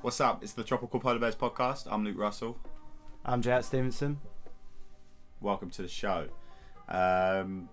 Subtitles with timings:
[0.00, 0.42] What's up?
[0.44, 1.88] It's the Tropical Polar Bears podcast.
[1.90, 2.56] I'm Luke Russell.
[3.24, 4.20] I'm Jack Stevenson.
[5.40, 6.28] Welcome to the show.
[6.88, 7.68] Um,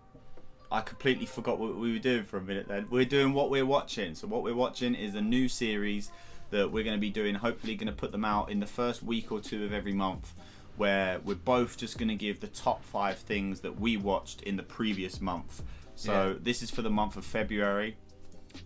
[0.72, 2.88] I completely forgot what we were doing for a minute then.
[2.90, 4.16] We're doing what we're watching.
[4.16, 6.12] So, what we're watching is a new series
[6.50, 7.36] that we're going to be doing.
[7.36, 10.34] Hopefully, going to put them out in the first week or two of every month
[10.78, 14.58] where we're both just going to give the top five things that we watched in
[14.58, 15.62] the previous month.
[15.96, 16.34] So, Yeah.
[16.42, 17.98] this is for the month of February.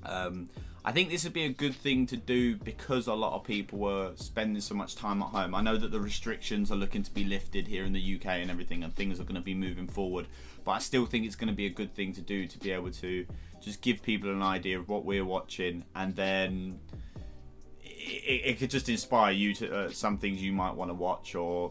[0.03, 0.49] Um,
[0.89, 3.77] I think this would be a good thing to do because a lot of people
[3.77, 5.53] were spending so much time at home.
[5.53, 8.49] I know that the restrictions are looking to be lifted here in the UK and
[8.49, 10.25] everything, and things are going to be moving forward.
[10.65, 12.71] But I still think it's going to be a good thing to do to be
[12.71, 13.23] able to
[13.61, 16.79] just give people an idea of what we're watching, and then
[17.83, 21.35] it, it could just inspire you to uh, some things you might want to watch,
[21.35, 21.69] or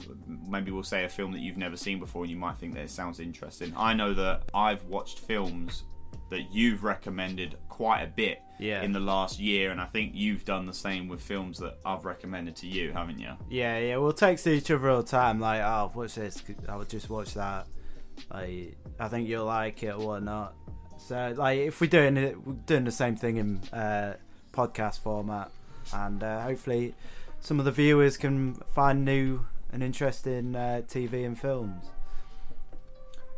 [0.48, 2.84] maybe we'll say a film that you've never seen before and you might think that
[2.84, 3.74] it sounds interesting.
[3.76, 5.82] I know that I've watched films
[6.30, 8.82] that you've recommended quite a bit Yeah.
[8.82, 12.04] in the last year, and I think you've done the same with films that I've
[12.04, 13.30] recommended to you, haven't you?
[13.48, 16.42] Yeah, yeah, we'll text each other all the time, like, oh, what's this?
[16.68, 17.68] I'll just watch that.
[18.34, 20.54] Like, I think you'll like it or whatnot.
[20.98, 24.16] So, like, if we're doing it, we're doing the same thing in uh,
[24.52, 25.52] podcast format,
[25.94, 26.96] and uh, hopefully,
[27.38, 31.84] some of the viewers can find new and interesting uh, TV and films.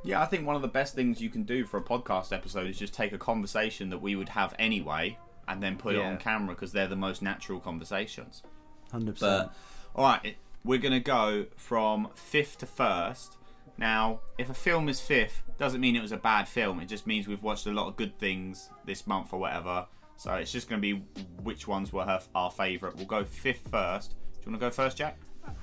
[0.03, 2.67] Yeah, I think one of the best things you can do for a podcast episode
[2.69, 6.17] is just take a conversation that we would have anyway and then put it on
[6.19, 8.43] camera because they're the most natural conversations.
[8.91, 9.51] Hundred percent.
[9.95, 13.37] But all right, it- we're gonna go from fifth to first.
[13.79, 16.81] Now, if a film is fifth, doesn't mean it was a bad film.
[16.81, 19.87] It just means we've watched a lot of good things this month or whatever.
[20.17, 21.03] So it's just gonna be
[21.43, 22.95] which ones were her, our favourite.
[22.97, 24.11] We'll go fifth first.
[24.11, 25.17] Do you want to go first, Jack?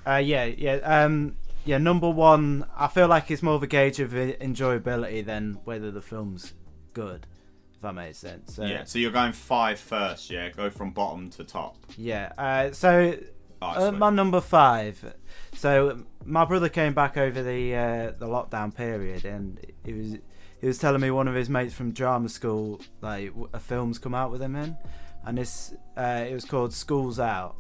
[0.06, 1.78] Uh, yeah, yeah, um, yeah.
[1.78, 6.02] Number one, I feel like it's more of a gauge of enjoyability than whether the
[6.02, 6.54] film's
[6.94, 7.28] good.
[7.76, 8.56] If that makes sense.
[8.56, 8.86] So, yeah.
[8.86, 10.32] So you're going five first.
[10.32, 10.50] Yeah.
[10.50, 11.78] Go from bottom to top.
[11.96, 12.32] Yeah.
[12.38, 13.18] Uh, so
[13.62, 15.16] Oh, uh, my number five.
[15.56, 20.18] So my brother came back over the uh, the lockdown period, and he was
[20.62, 24.14] he was telling me one of his mates from drama school like a film's come
[24.14, 24.78] out with him in,
[25.26, 27.56] and this uh, it was called School's Out,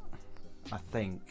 [0.71, 1.21] I think.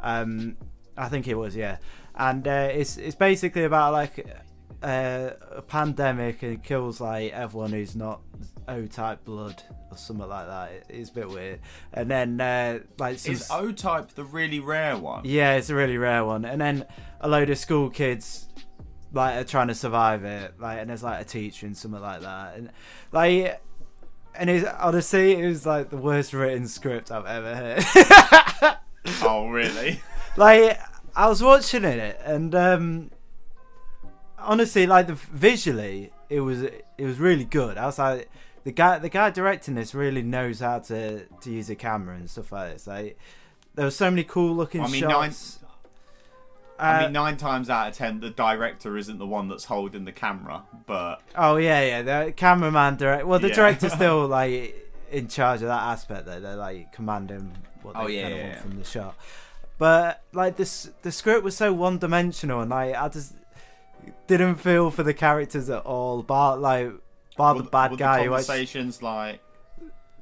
[0.00, 0.56] Um,
[0.98, 1.76] I think it was yeah,
[2.14, 4.26] and uh, it's it's basically about like
[4.82, 8.20] uh, a pandemic and it kills like everyone who's not
[8.68, 10.70] O type blood or something like that.
[10.72, 11.60] It- It's a bit weird,
[11.92, 15.22] and then uh, like some, Is O Type the really rare one?
[15.24, 16.44] yeah, it's a really rare one.
[16.44, 16.84] And then
[17.20, 18.46] a load of school kids
[19.12, 22.20] like are trying to survive it, like, and there's like a teacher and something like
[22.20, 22.70] that, and
[23.12, 23.60] like,
[24.34, 28.76] and it's honestly, it was like the worst written script I've ever heard.
[29.22, 30.00] Oh, really?
[30.38, 30.78] Like,
[31.14, 33.10] I was watching it, and um,
[34.38, 37.78] honestly, like the visually, it was it was really good.
[37.78, 38.30] I was like.
[38.64, 42.28] The guy, the guy directing this really knows how to, to use a camera and
[42.28, 42.86] stuff like this.
[42.86, 43.16] Like,
[43.74, 45.60] there were so many cool looking I mean, nine- shots.
[46.78, 50.04] I Uh, mean, nine times out of ten, the director isn't the one that's holding
[50.04, 52.02] the camera, but Oh yeah, yeah.
[52.26, 53.26] The cameraman direct.
[53.26, 53.54] Well, the Yeah.
[53.54, 54.74] director's still like
[55.10, 56.26] in charge of that aspect.
[56.26, 59.14] Though they're like commanding what they Oh, yeah, kind of yeah, want from the shot.
[59.78, 63.34] But like this, the script was so one dimensional, and like I just
[64.26, 66.22] didn't feel for the characters at all.
[66.22, 66.90] Bar like
[67.36, 68.24] bar the bad were guy.
[68.24, 69.40] The conversations like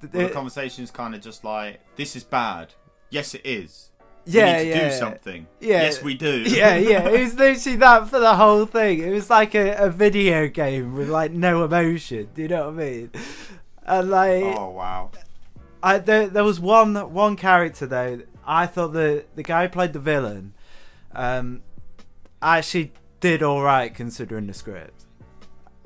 [0.01, 2.75] the conversations kind of just like this is bad.
[3.11, 3.91] Yes, it is.
[4.27, 4.89] yeah, we need to yeah.
[4.89, 5.47] do something.
[5.61, 5.83] Yeah.
[5.83, 6.43] Yes, we do.
[6.47, 7.09] yeah, yeah.
[7.09, 9.01] It was literally that for the whole thing.
[9.01, 12.29] It was like a, a video game with like no emotion.
[12.35, 13.11] Do you know what I mean?
[13.85, 15.13] And like, oh wow.
[15.83, 18.23] I there, there was one one character though.
[18.47, 20.55] I thought the the guy who played the villain,
[21.15, 21.63] um,
[22.41, 25.05] actually did all right considering the script.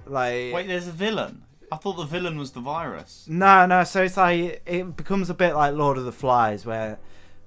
[0.07, 1.43] Like Wait, there's a villain.
[1.73, 3.27] I thought the villain was the virus.
[3.29, 3.85] no, no.
[3.85, 6.99] So it's like it becomes a bit like Lord of the Flies, where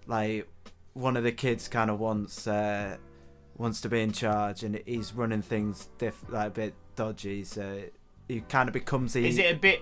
[0.07, 0.47] like
[0.94, 2.97] one of the kids kind of wants uh,
[3.57, 7.44] wants to be in charge, and he's running things diff- like a bit dodgy.
[7.44, 7.84] So
[8.28, 9.81] he kind of becomes the Is it a bit?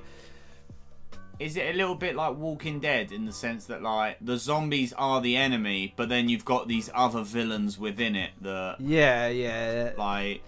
[1.42, 4.94] Is it a little bit like Walking Dead in the sense that like the zombies
[4.94, 9.92] are the enemy, but then you've got these other villains within it that yeah, yeah,
[9.98, 10.44] like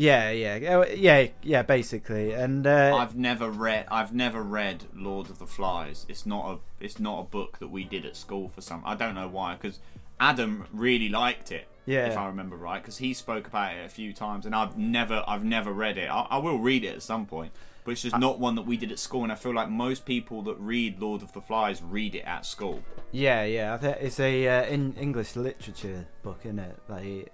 [0.00, 1.62] yeah, yeah, Oh, yeah, yeah.
[1.62, 3.86] Basically, and uh, I've never read.
[3.90, 6.06] I've never read Lord of the Flies.
[6.08, 6.84] It's not a.
[6.84, 8.82] It's not a book that we did at school for some.
[8.86, 9.56] I don't know why.
[9.56, 9.78] Because
[10.18, 11.66] Adam really liked it.
[11.86, 12.06] Yeah.
[12.06, 15.24] If I remember right, because he spoke about it a few times, and I've never.
[15.26, 16.08] I've never read it.
[16.08, 17.52] I, I will read it at some point,
[17.84, 19.22] but it's just not one that we did at school.
[19.22, 22.46] And I feel like most people that read Lord of the Flies read it at
[22.46, 22.82] school.
[23.12, 23.76] Yeah, yeah.
[23.82, 26.78] It's a uh, in English literature book, isn't it?
[26.88, 27.26] Like you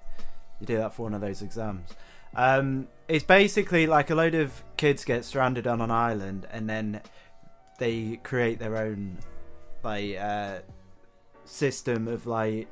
[0.65, 1.91] do that for one of those exams.
[2.35, 7.01] Um, it's basically like a load of kids get stranded on an island, and then
[7.79, 9.19] they create their own
[9.83, 10.59] like uh,
[11.45, 12.69] system of like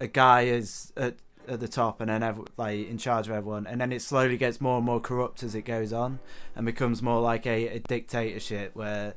[0.00, 1.14] a guy is at
[1.48, 4.36] at the top and then ev- like in charge of everyone, and then it slowly
[4.36, 6.18] gets more and more corrupt as it goes on,
[6.54, 9.14] and becomes more like a, a dictatorship where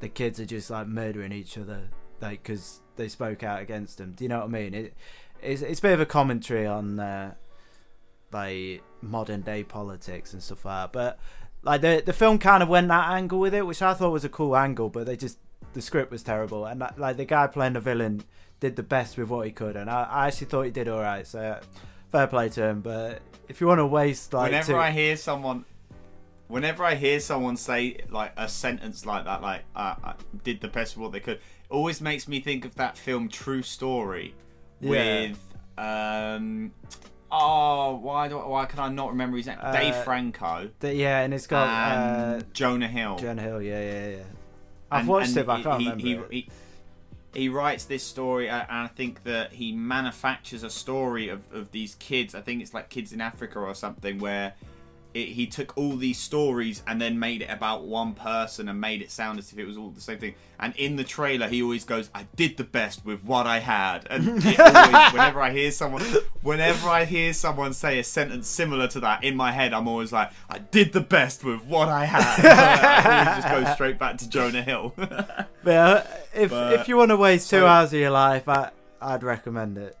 [0.00, 1.90] the kids are just like murdering each other,
[2.20, 4.12] like because they spoke out against them.
[4.12, 4.74] Do you know what I mean?
[4.74, 4.94] It
[5.40, 7.34] it's it's a bit of a commentary on uh,
[8.32, 11.18] like modern day politics and stuff like that, but.
[11.64, 14.24] Like the the film kind of went that angle with it, which I thought was
[14.24, 15.38] a cool angle, but they just
[15.74, 18.24] the script was terrible, and like the guy playing the villain
[18.62, 21.00] did the best with what he could, and I, I actually thought he did all
[21.00, 21.26] right.
[21.26, 21.58] So
[22.12, 22.80] fair play to him.
[22.80, 24.78] But if you want to waste like, whenever two...
[24.78, 25.64] I hear someone,
[26.46, 30.14] whenever I hear someone say like a sentence like that, like uh, I
[30.44, 33.28] did the best with what they could, it always makes me think of that film
[33.28, 34.34] True Story
[34.80, 34.90] Yeah.
[34.90, 35.38] with
[35.76, 36.72] um.
[37.34, 39.58] Oh, why do why can I not remember his name?
[39.60, 43.16] Uh, Dave Franco the- yeah, and it's got uh, Jonah Hill.
[43.16, 43.60] Jonah Hill.
[43.60, 44.16] Yeah, yeah, yeah.
[44.90, 46.28] I've And- watched and it, but I can't he, remember.
[46.30, 46.44] He, it.
[46.44, 46.48] he,
[47.34, 51.70] he writes this story, uh, and I think that he manufactures a story of, of
[51.72, 52.34] these kids.
[52.34, 54.54] I think it's like kids in Africa or something, where
[55.14, 59.02] it, he took all these stories and then made it about one person and made
[59.02, 60.34] it sound as if it was all the same thing.
[60.58, 64.06] And in the trailer, he always goes, "I did the best with what I had."
[64.10, 66.02] And always, whenever I hear someone,
[66.42, 70.12] whenever I hear someone say a sentence similar to that in my head, I'm always
[70.12, 74.28] like, "I did the best with what I had." I just go straight back to
[74.28, 74.94] Jonah Hill.
[75.64, 76.02] But uh,
[76.34, 78.70] if But- if you want to waste two so- hours of your life, I
[79.00, 79.96] I'd recommend it.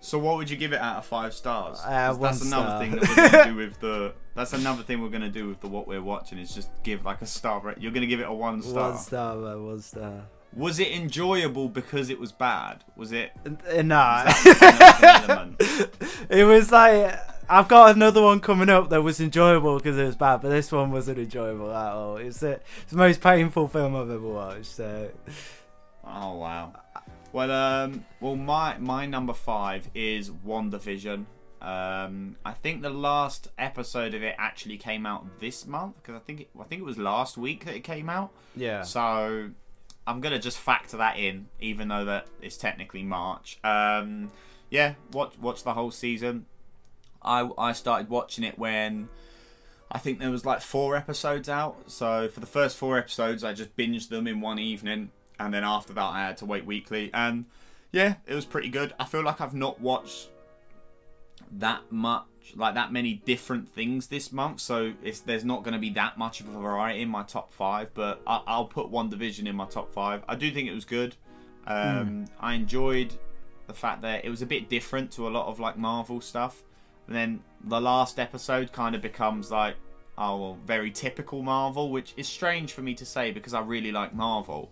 [0.00, 1.78] So what would you give it out of five stars?
[1.84, 2.80] Uh, that's another star.
[2.80, 4.14] thing that we're gonna do with the.
[4.34, 7.20] That's another thing we're gonna do with the what we're watching is just give like
[7.20, 7.60] a star.
[7.60, 7.78] Rate.
[7.78, 8.90] You're gonna give it a one star.
[8.90, 10.22] One star, man, one star.
[10.54, 12.82] Was it enjoyable because it was bad?
[12.96, 13.32] Was it?
[13.44, 15.56] Uh, Nah, was
[16.30, 17.18] it was like
[17.48, 20.70] I've got another one coming up that was enjoyable because it was bad, but this
[20.72, 22.16] one wasn't enjoyable at all.
[22.16, 24.66] It's the, it's the most painful film I've ever watched.
[24.66, 25.10] So
[26.04, 26.72] Oh wow.
[27.32, 31.26] Well, um, well, my my number five is WandaVision.
[31.62, 36.20] Um, I think the last episode of it actually came out this month because I
[36.20, 38.30] think it, I think it was last week that it came out.
[38.56, 39.50] yeah, So
[40.06, 43.58] I'm gonna just factor that in, even though that it's technically March.
[43.62, 44.30] Um,
[44.70, 46.46] yeah, watch watch the whole season.
[47.22, 49.08] I I started watching it when
[49.92, 51.90] I think there was like four episodes out.
[51.90, 55.10] So for the first four episodes, I just binged them in one evening,
[55.40, 57.10] and then after that, I had to wait weekly.
[57.14, 57.46] And
[57.90, 58.92] yeah, it was pretty good.
[59.00, 60.28] I feel like I've not watched
[61.52, 64.60] that much like that many different things this month.
[64.60, 67.52] So it's there's not going to be that much of a variety in my top
[67.52, 70.22] five but I, i'll put WandaVision in my top five.
[70.28, 71.16] I do think it was good.
[71.66, 73.12] Um, i enjoyed
[73.66, 76.62] the fact that it was a bit different to a lot of like marvel stuff.
[77.06, 79.76] And then the last episode kind of becomes like
[80.18, 83.90] oh well, very typical marvel which is strange for me to say because i really
[83.92, 84.70] like marvel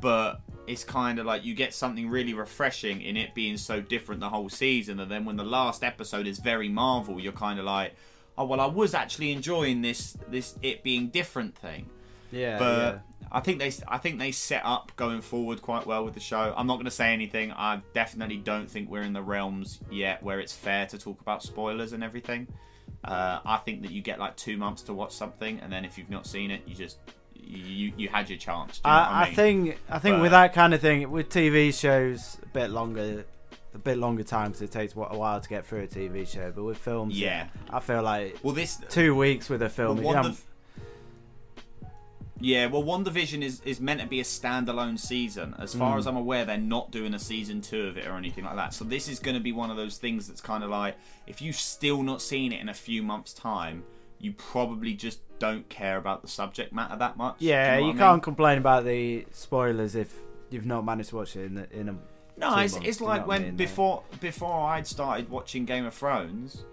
[0.00, 4.20] but it's kind of like you get something really refreshing in it being so different
[4.20, 7.64] the whole season and then when the last episode is very marvel you're kind of
[7.64, 7.94] like
[8.38, 11.88] oh well i was actually enjoying this this it being different thing.
[12.32, 12.98] Yeah, but yeah.
[13.30, 16.52] i think they i think they set up going forward quite well with the show.
[16.56, 17.52] I'm not going to say anything.
[17.52, 21.42] I definitely don't think we're in the realms yet where it's fair to talk about
[21.42, 22.48] spoilers and everything.
[23.04, 25.96] Uh, i think that you get like two months to watch something and then if
[25.96, 26.98] you've not seen it you just
[27.44, 29.34] you you had your chance Do you I, I mean?
[29.34, 33.24] think I think But- with that kind of thing, with TV shows, a bit longer,
[33.74, 36.50] a bit longer time because it takes a while to get through a TV show.
[36.54, 37.48] But with films, Yeah.
[37.70, 40.02] I feel like Well, this two weeks with a film.
[40.02, 40.34] well,
[42.38, 45.54] yeah, well, WandaVision is is meant to be a standalone season.
[45.58, 45.98] As far Mm.
[46.00, 48.74] as I'm aware, they're not doing a season two of it or anything like that.
[48.74, 51.40] So this is going to be one of those things that's kind of like if
[51.40, 53.84] you've still not seen it in a few months' time,
[54.18, 57.38] you probably just don't care about the subject matter that much.
[57.38, 58.20] Do yeah, know you, can't mean?
[58.20, 60.14] complain about the spoilers if
[60.50, 61.96] you've not managed to watch it in, the, in a.
[62.38, 63.56] No, it's, months, it's you like know what I when mean?
[63.56, 66.64] before before I'd started watching Game of Thrones,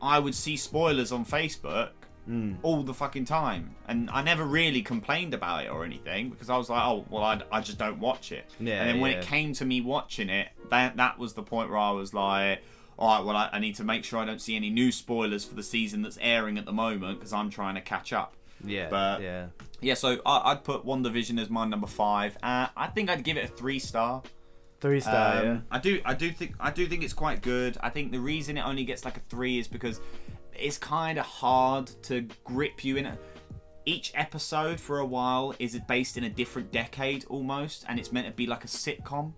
[0.00, 1.90] I would see spoilers on Facebook
[2.28, 2.58] Mm.
[2.62, 6.56] all the fucking time, and I never really complained about it or anything because I
[6.56, 8.44] was like, oh well, I, I just don't watch it.
[8.60, 9.18] Yeah, and then when yeah.
[9.18, 12.62] it came to me watching it, that that was the point where I was like.
[13.00, 15.44] All right, well, I, I need to make sure I don't see any new spoilers
[15.44, 18.34] for the season that's airing at the moment because I'm trying to catch up.
[18.64, 19.46] Yeah, But- yeah.
[19.82, 22.36] Yeah, so I, I'd put WandaVision as my number five.
[22.42, 24.22] Uh, I think I'd give it a three star.
[24.82, 25.38] Three star.
[25.38, 25.58] Um, yeah.
[25.70, 27.78] I do, I do think, I do think it's quite good.
[27.80, 30.02] I think the reason it only gets like a three is because
[30.54, 33.06] it's kind of hard to grip you in.
[33.06, 33.18] it.
[33.86, 38.26] Each episode for a while is based in a different decade almost, and it's meant
[38.26, 39.32] to be like a sitcom.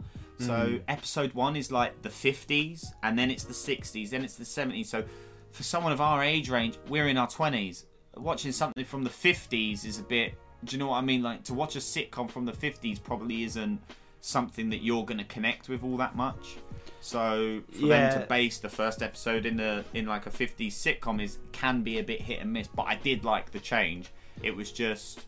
[0.46, 0.76] So hmm.
[0.88, 4.86] episode one is like the 50s, and then it's the 60s, then it's the 70s.
[4.86, 5.04] So
[5.52, 7.84] for someone of our age range, we're in our 20s.
[8.16, 10.34] Watching something from the 50s is a bit.
[10.64, 11.22] Do you know what I mean?
[11.22, 13.80] Like to watch a sitcom from the 50s probably isn't
[14.20, 16.56] something that you're going to connect with all that much.
[17.00, 18.10] So for Yeah.
[18.10, 21.82] them to base the first episode in the in like a 50s sitcom is can
[21.82, 22.68] be a bit hit and miss.
[22.68, 24.10] But I did like the change.
[24.42, 25.26] It was just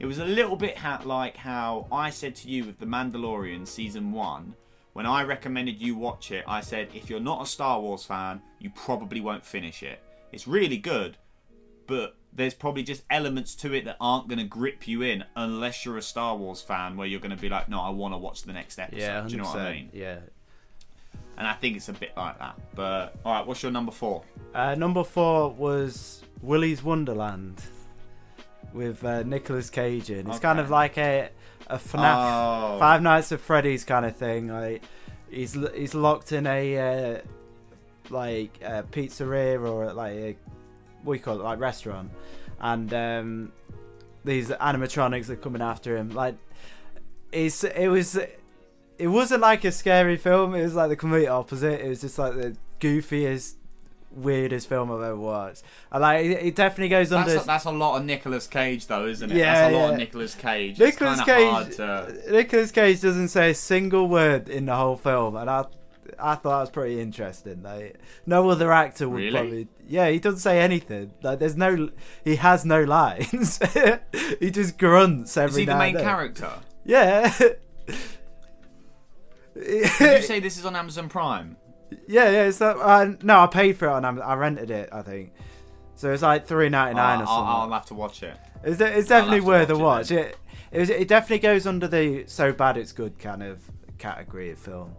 [0.00, 3.66] it was a little bit ha- like how I said to you with the Mandalorian
[3.66, 4.54] season one.
[4.92, 8.40] When I recommended you watch it, I said if you're not a Star Wars fan,
[8.60, 10.00] you probably won't finish it.
[10.30, 11.16] It's really good,
[11.86, 15.84] but there's probably just elements to it that aren't going to grip you in unless
[15.84, 18.18] you're a Star Wars fan, where you're going to be like, no, I want to
[18.18, 19.00] watch the next episode.
[19.00, 19.90] Yeah, Do you know what I mean?
[19.92, 20.18] Yeah.
[21.36, 22.54] And I think it's a bit like that.
[22.74, 24.22] But all right, what's your number four?
[24.54, 27.62] Uh, number four was Willy's Wonderland
[28.74, 30.28] with uh, Nicolas Cage in.
[30.28, 31.30] It's kind of like a
[31.68, 32.78] a FNAF Oh.
[32.78, 34.48] Five Nights at Freddy's kind of thing.
[34.48, 34.82] Like
[35.30, 36.78] he's he's locked in a
[37.16, 37.18] uh,
[38.10, 40.36] like a pizzeria or like a
[41.04, 42.10] what do you call it like restaurant,
[42.60, 43.52] and um,
[44.24, 46.10] these animatronics are coming after him.
[46.10, 46.36] Like
[47.32, 48.18] it's it was
[48.98, 50.54] it wasn't like a scary film.
[50.54, 51.80] It was like the complete opposite.
[51.80, 53.54] It was just like the goofiest,
[54.14, 55.62] weirdest film I've ever watched.
[55.92, 57.42] Like it, it definitely goes That's under.
[57.42, 59.36] a, that's a lot of Nicolas Cage, though, isn't it?
[59.36, 60.78] Yeah, that's a lot of Nicolas Cage.
[60.78, 61.76] Nicolas it's kind of hard Cage.
[61.76, 62.32] to.
[62.32, 65.64] Nicolas Cage doesn't say a single word in the whole film, and I,
[66.18, 67.62] I thought that was pretty interesting.
[67.62, 69.32] Like no other actor would Really?
[69.32, 69.68] probably.
[69.88, 71.12] Yeah, he doesn't say anything.
[71.22, 71.90] Like there's no,
[72.24, 73.58] he has no lines.
[74.40, 76.02] he just grunts every Is he the main then.
[76.04, 76.50] character?
[76.84, 77.32] Yeah.
[79.54, 81.56] Did you say this is on Amazon Prime?
[82.06, 82.44] Yeah, yeah.
[82.44, 84.28] It's that, uh, no, I paid for it on Amazon.
[84.28, 85.32] I rented it, I think.
[85.96, 87.46] So it's like three ninety nine or I'll, something.
[87.46, 88.36] I'll have to watch it.
[88.64, 90.10] It's, it's definitely worth a watch.
[90.10, 90.36] It,
[90.72, 93.60] it, was, it definitely goes under the so bad it's good kind of
[93.98, 94.94] category of film.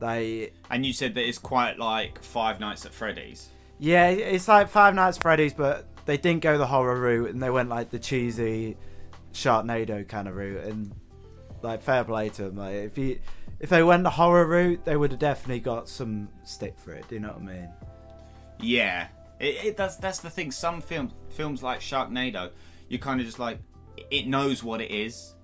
[0.00, 3.48] They, And you said that it's quite like Five Nights at Freddy's.
[3.78, 7.42] yeah, it's like Five Nights at Freddy's, but they didn't go the horror route and
[7.42, 8.76] they went like the cheesy
[9.32, 10.64] Sharknado kind of route.
[10.64, 10.92] And
[11.62, 12.56] like fair play to them.
[12.56, 13.20] Like if you
[13.60, 17.08] if they went the horror route, they would have definitely got some stick for it.
[17.08, 17.68] Do you know what I mean?
[18.60, 19.08] Yeah,
[19.40, 20.50] it, it that's that's the thing.
[20.50, 22.50] Some films films like Sharknado,
[22.88, 23.58] you kind of just like
[24.10, 25.34] it knows what it is.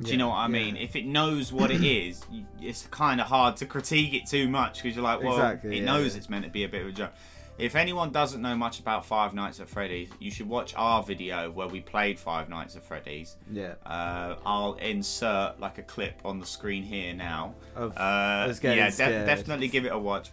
[0.00, 0.48] Do you know what I yeah.
[0.48, 0.76] mean?
[0.76, 2.24] If it knows what it is,
[2.60, 5.80] it's kind of hard to critique it too much because you're like, well, Exactly, it
[5.80, 6.18] yeah, knows yeah.
[6.18, 7.12] it's meant to be a bit of a joke.
[7.58, 11.50] If anyone doesn't know much about Five Nights at Freddy's, you should watch our video
[11.50, 13.36] where we played Five Nights at Freddy's.
[13.52, 13.74] Yeah.
[13.84, 17.54] Uh, I'll insert like a clip on the screen here now.
[17.74, 18.96] Of Uh, yeah, de-
[19.26, 20.30] definitely give it a watch.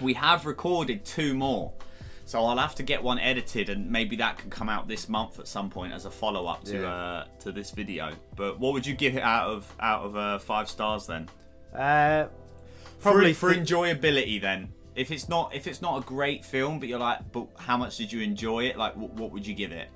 [0.00, 1.70] We have recorded two more,
[2.24, 5.38] so I'll have to get one edited, and maybe that can come out this month
[5.38, 6.88] at some point as a follow up to Yeah.
[6.94, 8.12] uh, to this video.
[8.36, 11.28] But what would you give it out of out of uh, five stars then?
[11.74, 12.28] Uh,
[13.00, 14.72] Probably Probably for, th- enjoyability then.
[14.96, 17.96] If it's not if it's not a great film, but you're like, but how much
[17.96, 18.76] did you enjoy it?
[18.78, 19.88] Like, wh- what would you give it?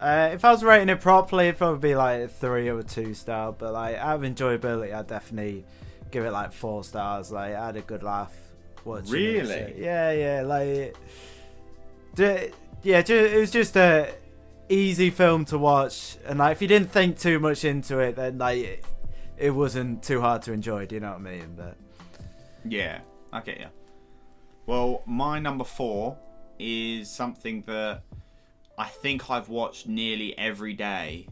[0.00, 2.82] Uh, if I was rating it properly, it'd probably be like a three or a
[2.84, 3.52] two star.
[3.52, 5.64] But like out of enjoyability, I'd definitely
[6.10, 7.30] give it like four stars.
[7.32, 8.32] Like I had a good laugh
[8.84, 9.08] watching.
[9.14, 9.46] it, Really?
[9.46, 10.42] so- yeah, yeah.
[10.42, 10.96] Like,
[12.82, 14.14] yeah, ju- it was just a
[14.68, 18.38] easy film to watch, and like if you didn't think too much into it, then
[18.38, 18.84] like it,
[19.36, 20.86] it wasn't too hard to enjoy.
[20.86, 21.54] Do you know what I mean?
[21.56, 21.76] But
[22.64, 23.00] Yeah,
[23.32, 23.66] I get you.
[24.68, 26.18] Well, my number four
[26.58, 28.02] is something that
[28.76, 31.26] I think I've watched nearly every day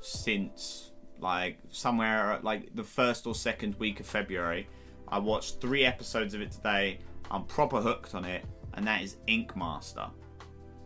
[0.00, 4.66] since like somewhere like the first or second week of February.
[5.06, 7.00] I watched three episodes of it today.
[7.30, 10.06] I'm proper hooked on it, and that is Ink Master.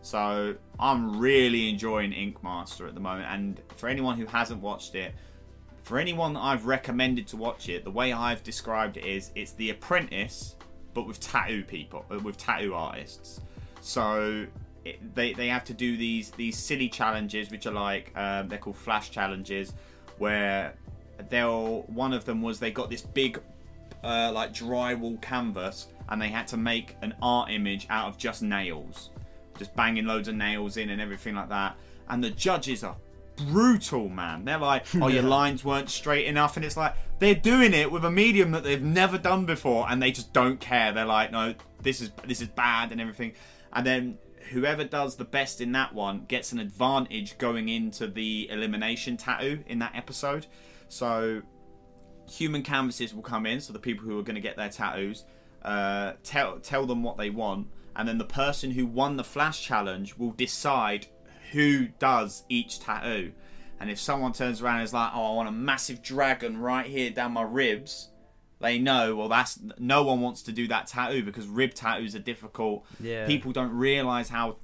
[0.01, 3.29] So I'm really enjoying Ink Master at the moment.
[3.29, 5.15] And for anyone who hasn't watched it,
[5.83, 9.53] for anyone that I've recommended to watch it, the way I've described it is it's
[9.53, 10.57] The Apprentice,
[10.93, 13.41] but with tattoo people, uh, with tattoo artists.
[13.81, 14.45] So
[14.85, 18.59] it, they they have to do these these silly challenges, which are like um, they're
[18.59, 19.73] called flash challenges,
[20.17, 20.75] where
[21.29, 23.39] they'll one of them was they got this big
[24.03, 28.41] uh, like drywall canvas and they had to make an art image out of just
[28.41, 29.11] nails.
[29.57, 31.75] Just banging loads of nails in and everything like that.
[32.09, 32.95] And the judges are
[33.37, 34.43] brutal man.
[34.43, 36.57] They're like oh your lines weren't straight enough.
[36.57, 40.01] And it's like they're doing it with a medium that they've never done before and
[40.01, 40.91] they just don't care.
[40.91, 43.33] They're like no this is this is bad and everything.
[43.71, 44.17] And then
[44.49, 49.63] whoever does the best in that one gets an advantage going into the elimination tattoo
[49.67, 50.47] in that episode.
[50.89, 51.43] So
[52.27, 55.23] human canvases will come in, so the people who are going to get their tattoos,
[55.61, 59.63] uh, tell tell them what they want, and then the person who won the flash
[59.63, 61.05] challenge will decide
[61.51, 63.31] who does each tattoo.
[63.81, 66.85] And if someone turns around and is like, "Oh, I want a massive dragon right
[66.85, 68.11] here down my ribs,"
[68.59, 72.19] they know, well, that's no one wants to do that tattoo because rib tattoos are
[72.19, 72.85] difficult.
[72.99, 73.25] Yeah.
[73.25, 74.57] People don't realize how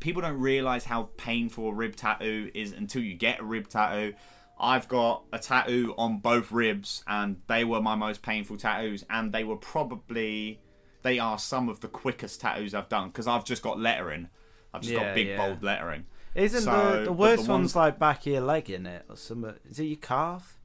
[0.00, 4.14] people don't realize how painful a rib tattoo is until you get a rib tattoo.
[4.58, 9.32] I've got a tattoo on both ribs, and they were my most painful tattoos, and
[9.32, 10.60] they were probably
[11.02, 14.30] they are some of the quickest tattoos I've done because I've just got lettering.
[14.72, 15.36] I've just Yeah, got big yeah.
[15.36, 16.06] bold lettering.
[16.34, 18.86] Isn't So, the, but the the worst ones- one's like back of your leg in
[18.86, 19.54] it or something?
[19.70, 20.58] Is it your calf?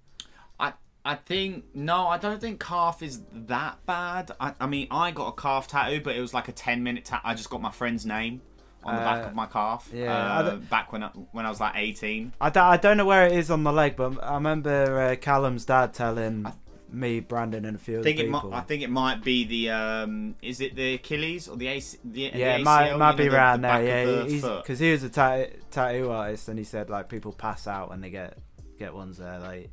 [0.59, 0.73] I
[1.05, 4.31] I think no, I don't think calf is that bad.
[4.39, 7.05] I, I mean, I got a calf tattoo, but it was like a ten minute
[7.05, 7.21] tattoo.
[7.23, 8.41] I just got my friend's name
[8.83, 9.89] on the back Uh, of my calf.
[9.93, 12.33] yeah, uh, back when I, when I was like eighteen.
[12.41, 15.15] I, d- I don't know where it is on the leg, but I remember uh,
[15.17, 16.45] Callum's dad telling
[16.91, 18.49] me, Brandon, and a few I think it people.
[18.49, 18.57] might.
[18.57, 19.69] I think it might be the.
[19.71, 21.97] Um, is it the Achilles or the AC?
[22.03, 23.83] The, the yeah, it ACL, might, might be the- around the there.
[23.83, 24.63] Yeah, the he's foot?
[24.63, 28.01] because he was a tat- tattoo artist, and he said like people pass out when
[28.01, 28.37] they get
[28.77, 29.69] get ones there, like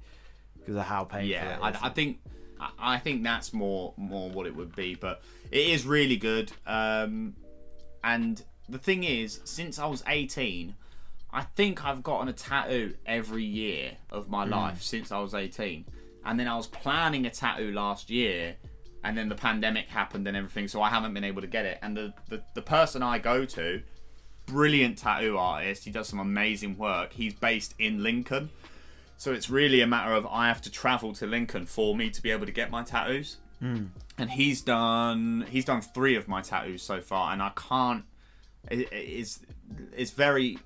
[0.58, 1.28] because of how painful.
[1.28, 1.80] Yeah, it is.
[1.82, 2.18] I, I think
[2.78, 6.50] I, think that's more more what it would be, but it is really good.
[6.66, 7.34] Um,
[8.02, 10.74] and the thing is, since I was eighteen,
[11.32, 15.84] I think I've gotten a tattoo every year of my life since I was eighteen.
[16.26, 18.56] And then I was planning a tattoo last year,
[19.04, 21.78] and then the pandemic happened and everything, so I haven't been able to get it.
[21.82, 23.80] And the the, the person I go to,
[24.46, 27.12] brilliant tattoo artist, he does some amazing work.
[27.12, 28.50] He's based in Lincoln.
[29.18, 32.20] So it's really a matter of I have to travel to Lincoln for me to
[32.20, 33.36] be able to get my tattoos.
[33.60, 33.86] Hmm.
[34.18, 38.04] And he's done he's done three of my tattoos so far, and I can't.
[38.70, 39.40] It, it's
[39.96, 40.58] it's very.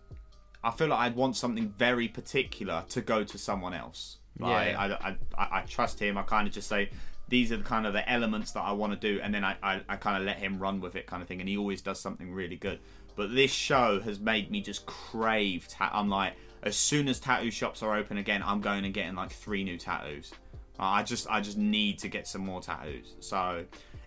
[0.62, 4.18] I feel like I'd want something very particular to go to someone else.
[4.38, 4.80] Like, Yeah.
[4.80, 6.16] I, I, I, I trust him.
[6.16, 6.90] I kind of just say
[7.28, 9.56] these are the kind of the elements that I want to do, and then I,
[9.62, 11.40] I, I kind of let him run with it, kind of thing.
[11.40, 12.80] And he always does something really good.
[13.16, 15.68] But this show has made me just crave.
[15.68, 19.14] Ta- I'm like, as soon as tattoo shops are open again, I'm going and getting
[19.14, 20.32] like three new tattoos.
[20.78, 23.14] I just I just need to get some more tattoos.
[23.20, 23.64] So,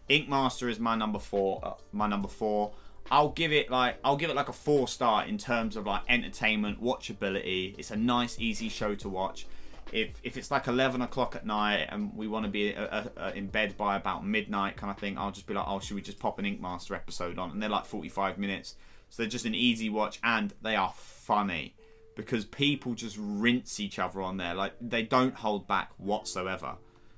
[0.09, 1.59] Ink Master is my number four.
[1.63, 2.73] Uh, my number four.
[3.11, 6.01] I'll give it like I'll give it like a four star in terms of like
[6.09, 7.75] entertainment, watchability.
[7.77, 9.45] It's a nice, easy show to watch.
[9.93, 13.07] If if it's like eleven o'clock at night and we want to be uh, uh,
[13.15, 15.95] uh, in bed by about midnight, kind of thing, I'll just be like, oh, should
[15.95, 17.51] we just pop an Ink Master episode on?
[17.51, 18.75] And they're like forty five minutes,
[19.09, 21.75] so they're just an easy watch and they are funny
[22.15, 24.53] because people just rinse each other on there.
[24.55, 26.75] Like they don't hold back whatsoever.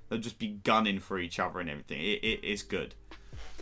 [0.10, 2.00] They'll just be gunning for each other and everything.
[2.00, 2.94] It, it is good.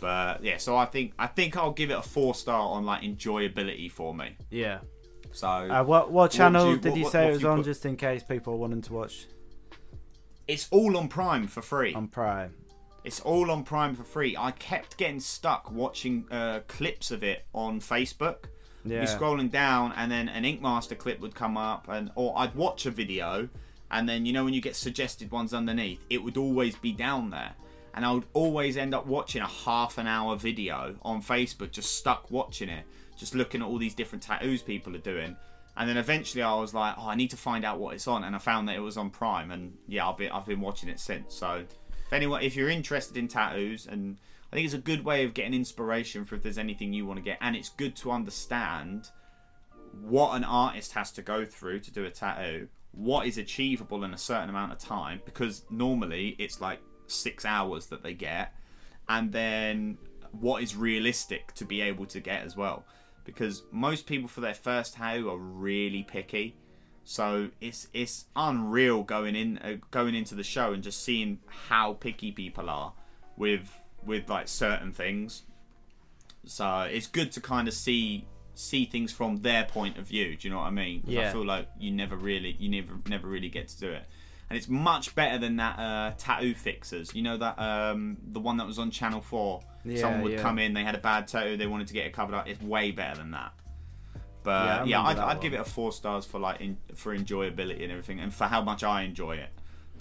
[0.00, 3.02] But yeah, so I think I think I'll give it a four star on like
[3.02, 4.36] enjoyability for me.
[4.50, 4.80] yeah.
[5.34, 7.64] So Uh, what what channel you- did what- you say what it was on, put-
[7.66, 9.26] just in case people are wanting to watch
[10.46, 11.92] it's all on Prime for free.
[11.94, 12.54] on Prime?
[13.02, 14.36] It's all on Prime for free.
[14.38, 18.44] I kept getting stuck watching uh, clips of it on Facebook.
[18.84, 19.00] Yeah.
[19.00, 22.54] Be scrolling down, and then an Ink Master clip would come up, and or I'd
[22.54, 23.48] watch a video,
[23.90, 27.30] and then you know when you get suggested ones underneath, it would always be down
[27.30, 27.54] there,
[27.94, 31.96] and I would always end up watching a half an hour video on Facebook, just
[31.96, 32.84] stuck watching it,
[33.16, 35.36] just looking at all these different tattoos people are doing.
[35.76, 38.24] And then eventually I was like, oh, I need to find out what it's on,
[38.24, 40.88] and I found that it was on Prime, and yeah, I've been I've been watching
[40.88, 41.34] it since.
[41.34, 41.64] So,
[42.06, 44.18] if anyone, if you're interested in tattoos, and
[44.52, 47.18] I think it's a good way of getting inspiration for if there's anything you want
[47.18, 49.10] to get, and it's good to understand
[50.00, 54.14] what an artist has to go through to do a tattoo, what is achievable in
[54.14, 58.54] a certain amount of time, because normally it's like six hours that they get,
[59.08, 59.98] and then
[60.40, 62.84] what is realistic to be able to get as well.
[63.24, 66.56] Because most people for their first tattoo are really picky,
[67.04, 71.94] so it's it's unreal going in uh, going into the show and just seeing how
[71.94, 72.92] picky people are
[73.36, 73.70] with
[74.04, 75.42] with like certain things.
[76.44, 80.36] So it's good to kind of see see things from their point of view.
[80.36, 81.02] Do you know what I mean?
[81.02, 84.04] 'Cause I feel like you never really you never never really get to do it.
[84.50, 87.14] And it's much better than that uh, tattoo fixers.
[87.14, 89.62] You know that um, the one that was on Channel Four.
[89.84, 90.42] Yeah, Someone would yeah.
[90.42, 92.48] come in, they had a bad tattoo, they wanted to get it covered up.
[92.48, 93.52] It's way better than that.
[94.42, 97.82] But yeah, remember I'd, I'd give it a four stars for like in, for enjoyability
[97.82, 99.50] and everything, and for how much I enjoy it.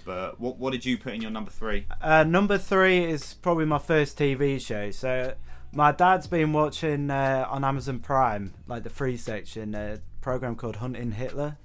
[0.06, 1.86] But what what did you put in your number three?
[2.02, 4.92] Uh, number three is probably my first TV show.
[4.92, 5.34] So
[5.72, 10.78] my dad's been watching uh, on Amazon Prime, like the free section, a program called
[10.78, 11.58] Hunting Hitler.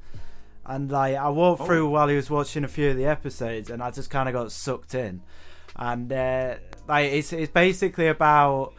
[0.68, 1.66] And like I walked Oh.
[1.66, 4.34] through while he was watching a few of the episodes, and I just kind of
[4.34, 5.22] got sucked in.
[5.76, 8.74] And uh, like it's it's basically about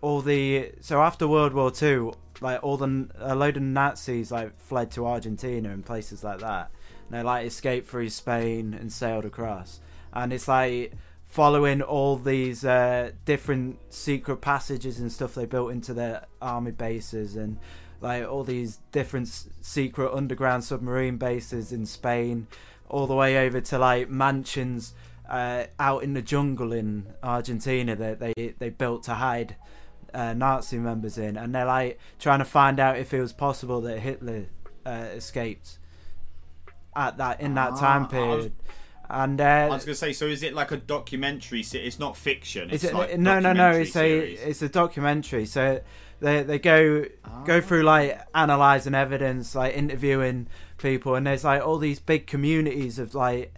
[0.00, 4.58] all the so after World War Two, like all the a load of Nazis like
[4.60, 6.70] fled to Argentina and places like that.
[7.08, 9.80] And they like escaped through Spain and sailed across.
[10.12, 10.92] And it's like
[11.26, 17.36] following all these uh, different secret passages and stuff they built into their army bases
[17.36, 17.56] and
[18.00, 19.28] like all these different
[19.60, 22.46] secret underground submarine bases in Spain,
[22.88, 24.94] all the way over to like mansions
[25.28, 29.56] uh, out in the jungle in Argentina that they they built to hide
[30.14, 33.80] uh, Nazi members in, and they're like trying to find out if it was possible
[33.82, 34.46] that Hitler
[34.84, 35.78] uh, escaped
[36.96, 38.52] at that in that Ah, time period.
[39.12, 41.60] And I uh, was gonna say, so is it like a documentary?
[41.60, 42.70] It's not fiction.
[42.70, 43.70] It's, a, like no, no, no.
[43.70, 44.40] It's series.
[44.40, 45.46] a it's a documentary.
[45.46, 45.80] So
[46.20, 47.04] they they go
[47.44, 47.60] go Ah.
[47.60, 50.46] through like analyzing evidence, like interviewing
[50.78, 53.54] people, and there's like all these big communities of like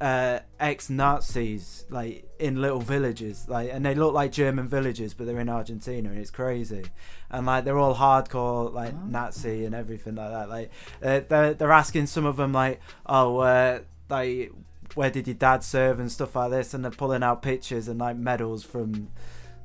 [0.00, 5.26] uh, ex Nazis like in little villages, like and they look like German villages, but
[5.26, 6.84] they're in Argentina, and it's crazy.
[7.30, 9.06] And like they're all hardcore like Ah.
[9.06, 10.48] Nazi and everything like that.
[10.48, 10.70] Like
[11.02, 14.52] uh, they're they're asking some of them like, oh, uh, like
[14.96, 18.00] where did your dad serve and stuff like this, and they're pulling out pictures and
[18.00, 19.08] like medals from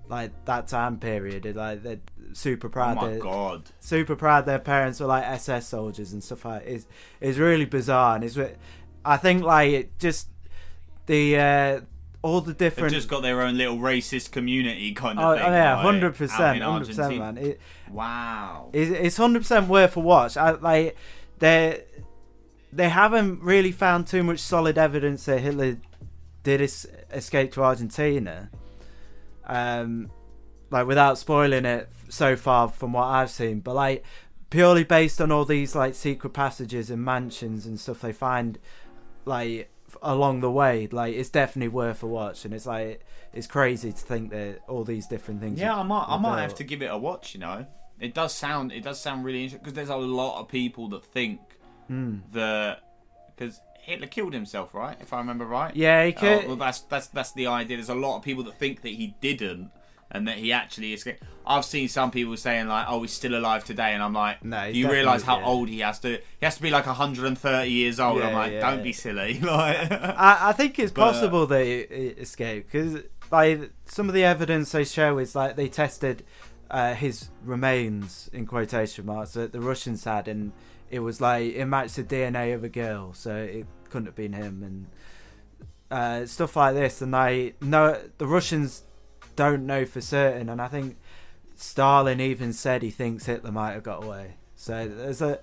[0.08, 1.46] like that time period.
[1.46, 2.02] And, like they're
[2.34, 2.98] super proud.
[2.98, 3.06] Oh proud.
[3.06, 3.63] my they're god!
[3.80, 6.63] super proud their parents were like SS soldiers and stuff like.
[6.65, 6.86] It's
[7.20, 8.38] it's really bizarre, and it's.
[9.04, 10.28] I think like it just
[11.08, 11.80] the uh
[12.22, 12.91] all the different.
[12.91, 16.62] They've just got their own little racist community kind of Oh, oh yeah, hundred percent,
[16.62, 17.38] hundred percent, man.
[17.38, 17.60] It,
[17.91, 18.70] Wow.
[18.74, 20.38] It's it's hundred percent worth a watch.
[20.38, 20.96] I like
[21.39, 21.84] they
[22.73, 25.77] they haven't really found too much solid evidence that Hitler
[26.43, 28.49] did es- escape to Argentina.
[29.45, 30.10] Um,
[30.69, 34.05] like without spoiling it so far from what I've seen, but like
[34.49, 38.60] purely based on all these like secret passages and mansions and stuff they find
[39.25, 39.69] like
[40.01, 43.01] along the way like it's definitely worth a watch and it's like
[43.34, 46.55] it's crazy to think that all these different things Yeah, I might, I might have
[46.55, 47.34] to give it a watch.
[47.34, 47.65] You know,
[47.99, 51.05] it does sound, it does sound really interesting because there's a lot of people that
[51.05, 51.39] think
[51.88, 52.17] Hmm.
[52.34, 52.80] that
[53.36, 54.98] because Hitler killed himself, right?
[55.02, 55.76] If I remember right.
[55.76, 57.78] yeah he Oh, well, that's that's that's the idea.
[57.78, 59.72] There's a lot of people that think that he didn't,
[60.12, 61.24] and that he actually escaped.
[61.46, 64.72] I've seen some people saying like, "Oh, he's still alive today," and I'm like, No,
[64.72, 66.10] "Do you realise how definitely- old he has to?
[66.39, 68.70] He has to be like 130 years old." I'm like, yeah.
[68.70, 73.72] "Don't be silly." like, I, I think it's But- possible they e- escaped because like
[73.86, 76.24] some of the evidence they show is like they tested
[76.70, 80.52] uh, his remains in quotation marks that the Russians had, and
[80.91, 84.34] it was like it matched the DNA of a girl, so it couldn't have been
[84.34, 84.88] him, and
[85.89, 87.01] uh, stuff like this.
[87.01, 88.84] And they no, the Russians
[89.36, 90.97] don't know for certain, and I think
[91.56, 94.36] Stalin even said he thinks Hitler might have got away.
[94.56, 95.39] So there's a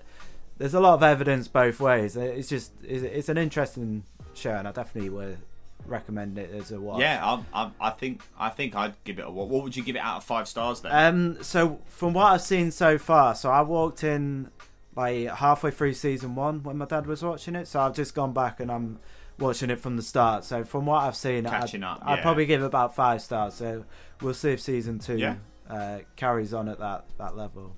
[0.59, 2.15] there's a lot of evidence both ways.
[2.15, 4.03] It's just it's, it's an interesting
[4.35, 5.39] show, and I definitely would
[5.85, 6.99] recommend it as a watch.
[6.99, 9.31] yeah, I, I, I think I think I'd give it a.
[9.31, 10.91] What What would you give it out of five stars then?
[10.93, 11.43] Um.
[11.43, 14.51] So from what I've seen so far, so I walked in
[14.95, 17.67] like halfway through season one when my dad was watching it.
[17.67, 18.99] So I've just gone back and I'm
[19.37, 20.43] watching it from the start.
[20.43, 22.21] So from what I've seen, Catching I'd, up, I'd yeah.
[22.21, 23.53] probably give it about five stars.
[23.53, 23.85] So
[24.21, 25.35] we'll see if season two Yeah.
[25.69, 27.75] uh, carries on at that that level.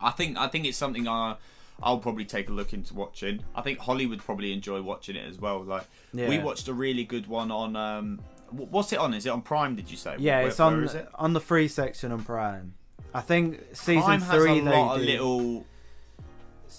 [0.00, 1.36] I think I think it's something I
[1.82, 3.42] I'll probably take a look into watching.
[3.54, 5.62] I think Holly would probably enjoy watching it as well.
[5.62, 9.14] Like we watched a really good one on um what's it on?
[9.14, 9.76] Is it on Prime?
[9.76, 10.16] Did you say?
[10.18, 11.08] Yeah, Where- it's on it?
[11.14, 12.74] on the free section on Prime.
[13.14, 15.00] I think season Prime has three a they lot do.
[15.02, 15.66] of little.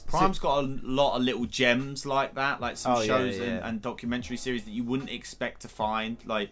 [0.08, 3.44] Prime's got a lot of little gems like that, like some Oh, shows yeah.
[3.46, 6.18] And, and documentary series that you wouldn't expect to find.
[6.26, 6.50] Like,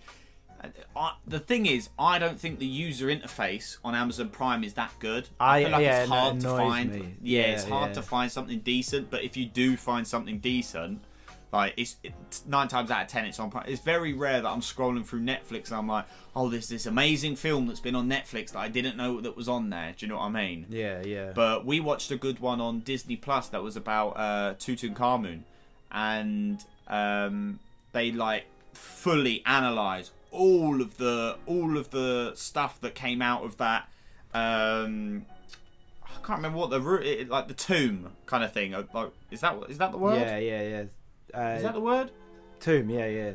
[0.63, 4.74] uh, I, the thing is, I don't think the user interface on Amazon Prime is
[4.74, 5.30] that good.
[5.40, 6.96] I, I- feel like yeah, it's hard to find.
[6.96, 7.94] Yeah, Yeah, it's hard yeah.
[7.94, 9.10] to find something decent.
[9.12, 11.04] But if you do find something decent,
[11.52, 13.52] like it's, it's nine times out of ten, it's on.
[13.68, 16.06] It's very rare that I'm scrolling through Netflix and I'm like,
[16.36, 19.48] oh, there's this amazing film that's been on Netflix that I didn't know that was
[19.48, 19.94] on there.
[19.98, 20.66] Do you know what I mean?
[20.70, 21.32] Yeah, yeah.
[21.34, 25.42] But we watched a good one on Disney Plus that was about uh, Tutankhamun,
[25.92, 27.60] and um,
[27.94, 33.58] they like fully analyze all of the all of the stuff that came out of
[33.58, 33.88] that.
[34.34, 35.26] Um,
[36.04, 38.74] I can't remember what the root, like the tomb kind of thing.
[38.94, 40.20] Like, is that is that the word?
[40.20, 40.84] yeah, yeah, yeah.
[41.34, 42.12] Uh, Is that the word?
[42.60, 42.90] tomb?
[42.90, 43.32] Yeah, yeah.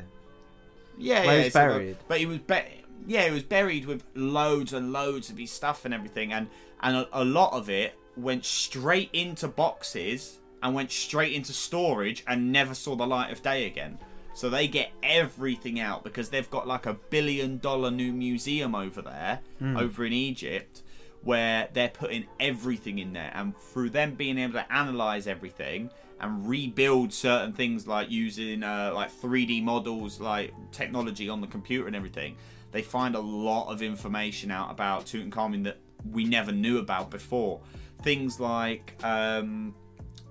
[0.97, 1.43] Yeah, Where yeah.
[1.43, 1.97] he's so the- buried.
[2.07, 5.85] but he was be- yeah, he was buried with loads and loads of his stuff
[5.85, 6.47] and everything, and
[6.81, 12.23] and a, a lot of it went straight into boxes and went straight into storage
[12.27, 13.97] and never saw the light of day again.
[14.35, 19.01] So they get everything out because they've got like a billion dollar new museum over
[19.01, 20.81] there, over in Egypt,
[21.23, 23.31] where they're putting everything in there.
[23.35, 25.89] And through them being able to analyze everything
[26.23, 31.87] and rebuild certain things like using uh, like 3D models, like technology on the computer
[31.87, 32.35] and everything,
[32.71, 35.77] they find a lot of information out about Tutankhamun that
[36.11, 37.61] we never knew about before.
[38.01, 39.73] Things like um,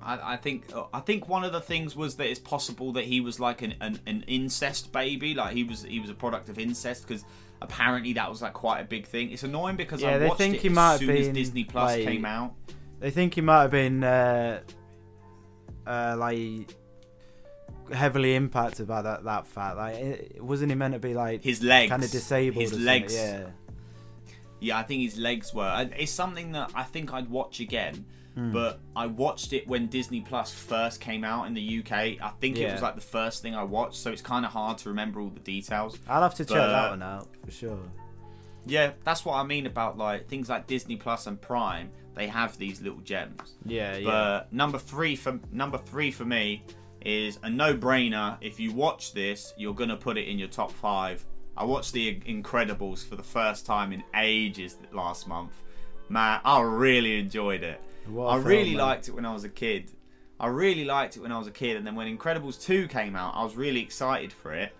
[0.02, 3.20] I, I think I think one of the things was that it's possible that he
[3.20, 6.59] was like an, an, an incest baby, like he was he was a product of
[6.59, 7.24] incest because
[7.62, 9.31] apparently that was like quite a big thing.
[9.31, 11.26] It's annoying because Yeah, I they watched think it he as might have soon as
[11.26, 12.55] been, Disney Plus like- came out.
[13.00, 14.61] They think he might have been uh,
[15.87, 16.75] uh, like
[17.92, 19.77] heavily impacted by that that fact.
[19.77, 22.62] Like, it, wasn't he meant to be like His legs, kind of disabled?
[22.62, 23.14] his legs.
[23.14, 23.47] Yeah.
[24.61, 25.90] Yeah, I think his legs were.
[25.99, 30.53] It's something that I think I'd watch again but I watched it when Disney Plus
[30.53, 31.92] first came out in the UK.
[31.92, 34.79] I think it was like the first thing I watched, so it's kind of hard
[34.79, 35.99] to remember all the details.
[36.09, 37.79] I'll have to check that one out for sure.
[38.66, 41.90] Yeah, that's what I mean about like things like Disney Plus and Prime.
[42.14, 43.55] They have these little gems.
[43.64, 44.05] Yeah, yeah.
[44.05, 46.62] But number three for number three for me
[47.05, 48.37] is a no-brainer.
[48.40, 51.25] If you watch this, you're gonna put it in your top five.
[51.57, 55.53] I watched The Incredibles for the first time in ages last month.
[56.09, 57.81] Man, I really enjoyed it.
[58.07, 58.87] What I film, really man.
[58.87, 59.90] liked it when I was a kid.
[60.40, 63.14] I really liked it when I was a kid, and then when Incredibles 2 came
[63.14, 64.72] out, I was really excited for it,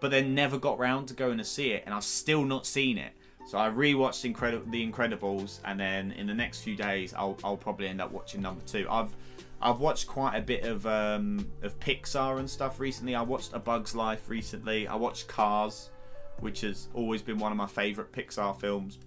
[0.00, 2.98] but then never got round to going to see it, and I've still not seen
[2.98, 3.12] it.
[3.46, 7.56] So I rewatched Incredi- The Incredibles, and then in the next few days, I'll, I'll
[7.56, 8.86] probably end up watching number two.
[8.88, 9.14] I've
[9.60, 13.14] I've watched quite a bit of um, of Pixar and stuff recently.
[13.14, 14.88] I watched A Bug's Life recently.
[14.88, 15.90] I watched Cars,
[16.40, 18.98] which has always been one of my favourite Pixar films.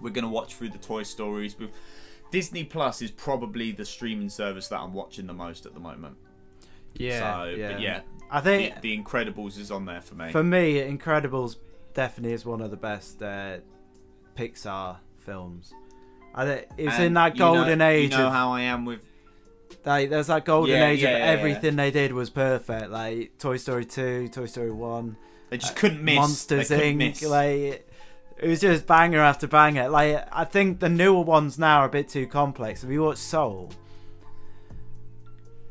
[0.00, 1.54] We're gonna watch through the Toy Stories.
[2.30, 6.16] Disney Plus is probably the streaming service that I'm watching the most at the moment.
[6.94, 7.72] yeah, so, yeah.
[7.72, 10.32] but yeah, I the, think the Incredibles is on there for me.
[10.32, 11.56] for me, Incredibles
[11.94, 13.58] definitely is one of the best uh,
[14.36, 15.72] Pixar films.
[16.34, 18.12] I think it's in And that you know- golden age.
[18.12, 19.00] You know of, how I am with
[19.84, 22.90] like, there's that golden Yeah, age yeah, of yeah, everything they did was perfect.
[22.90, 25.16] Like Toy Story two, Toy Story one,
[25.50, 26.16] they just couldn't miss.
[26.16, 26.96] Monsters they Inc.
[26.96, 27.22] miss.
[27.22, 27.88] Like
[28.38, 29.88] it was just banger after banger.
[29.88, 32.82] Like I think the newer ones now are a bit too complex.
[32.82, 33.70] Have you watched Soul?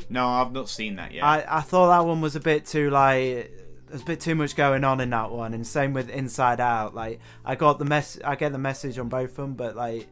[0.09, 1.23] no, I've not seen that yet.
[1.23, 3.51] I, I thought that one was a bit too like
[3.93, 6.95] there's a bit too much going on in that one, and same with Inside Out.
[6.95, 10.07] Like I got the mess, I get the message on both of them, but like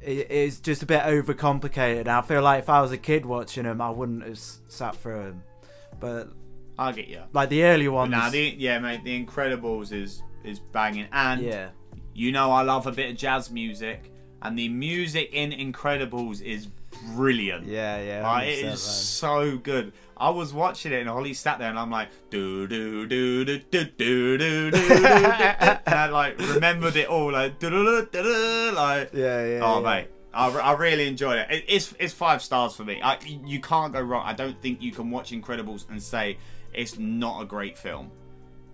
[0.00, 2.02] it, it's just a bit overcomplicated.
[2.02, 4.94] And I feel like if I was a kid watching them, I wouldn't have sat
[4.94, 5.42] through them.
[5.98, 6.28] But
[6.78, 7.22] I'll get you.
[7.32, 11.70] like the early ones, nah, the, yeah, mate, The Incredibles is is banging, and yeah,
[12.14, 16.68] you know I love a bit of jazz music, and the music in Incredibles is
[17.14, 17.66] brilliant.
[17.66, 19.92] yeah, yeah, Like, it 100%, so good.
[20.16, 23.58] I was watching it and Holly sat there and I'm like do do do do
[23.58, 28.22] do do do do and I like remembered it all like do do do do
[28.22, 29.60] do like yeah, yeah.
[29.62, 29.84] oh yeah.
[29.84, 31.50] mate I, I really enjoyed it.
[31.50, 31.64] it.
[31.66, 33.00] It's it's five stars for me.
[33.02, 34.22] I, you can't go wrong.
[34.26, 36.36] I don't think you can watch Incredibles and say
[36.74, 38.10] it's not a great film.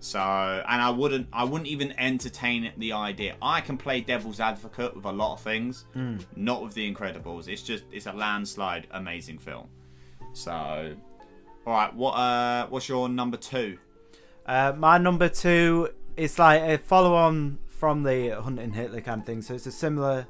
[0.03, 3.35] So, and I wouldn't I wouldn't even entertain the idea.
[3.41, 6.17] I can play devil's advocate with a lot of things, Hmm.
[6.35, 7.47] not with The Incredibles.
[7.47, 9.67] It's just it's a landslide amazing film.
[10.33, 10.51] So,
[11.65, 13.77] all right, what uh what's your number two?
[14.45, 19.25] Uh, my number two is like a follow on from the Hunting Hitler kind of
[19.25, 19.41] thing.
[19.41, 20.27] So it's a similar,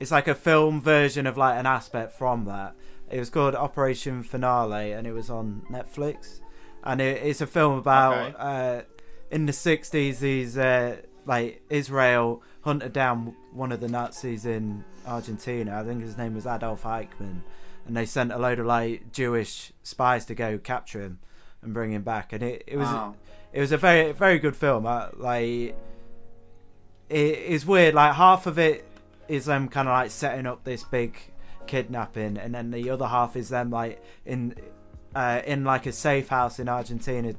[0.00, 2.74] it's like a film version of like an aspect from that.
[3.10, 6.40] It was called Operation Finale and it was on Netflix.
[6.84, 8.34] And it, it's a film about Okay.
[8.38, 8.82] uh,
[9.30, 15.80] in the 60s, these uh, like Israel hunted down one of the Nazis in Argentina.
[15.80, 17.42] I think his name was Adolf Eichmann.
[17.86, 21.18] And they sent a load of like Jewish spies to go capture him
[21.62, 22.32] and bring him back.
[22.32, 23.14] And it, it was Wow.
[23.52, 24.86] it was a very very good film.
[24.86, 25.74] I, like
[27.08, 27.94] it is weird.
[27.94, 28.84] Like half of it
[29.28, 31.18] is them kind of like setting up this big
[31.66, 34.54] kidnapping, and then the other half is them like in
[35.14, 37.34] uh, in like a safe house in Argentina,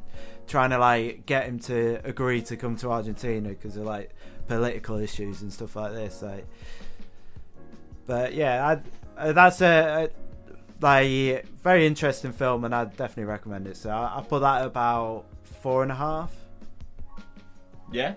[0.48, 4.12] trying to like get him to agree to come to Argentina because of like
[4.48, 6.22] political issues and stuff like this.
[6.22, 6.46] Like,
[8.06, 8.80] but yeah,
[9.18, 10.10] I, uh, that's a, a
[10.82, 13.78] like very interesting film, and I definitely recommend it.
[13.78, 16.34] So I, I put that about four and a half.
[17.92, 18.14] Yeah.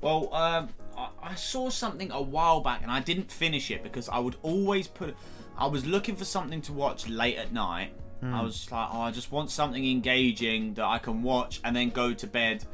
[0.00, 4.08] Well, um, I, I saw something a while back and I didn't finish it because
[4.08, 5.16] I would always put.
[5.58, 7.92] I was looking for something to watch late at night.
[8.20, 11.74] I was just like, oh, I just want something engaging that I can watch and
[11.76, 12.64] then go to bed.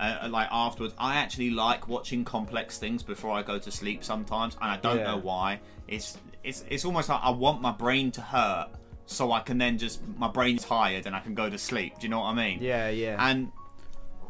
[0.00, 4.56] Uh, like afterwards, I actually like watching complex things before I go to sleep sometimes,
[4.62, 5.04] and I don't Yeah.
[5.12, 5.60] know why.
[5.88, 8.68] It's it's it's almost like I want my brain to hurt
[9.06, 11.98] so I can then just my brain's tired and I can go to sleep.
[11.98, 12.58] Do you know what I mean?
[12.62, 13.16] Yeah, yeah.
[13.18, 13.52] And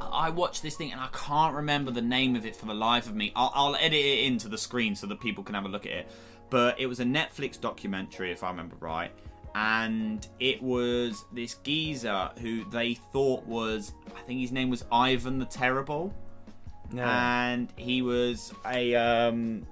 [0.01, 3.07] I watched this thing and I can't remember the name of it for the life
[3.07, 3.33] of me.
[3.37, 5.93] I'll, I'll edit it into the screen so that people can have a look at
[5.93, 6.09] it.
[6.55, 9.11] But it was a Netflix documentary, if I remember right.
[9.57, 15.41] And it was this geezer who they thought was, I think his name was Ivan
[15.41, 16.15] the Terrible
[16.93, 17.47] yeah.
[17.49, 19.67] and he was a um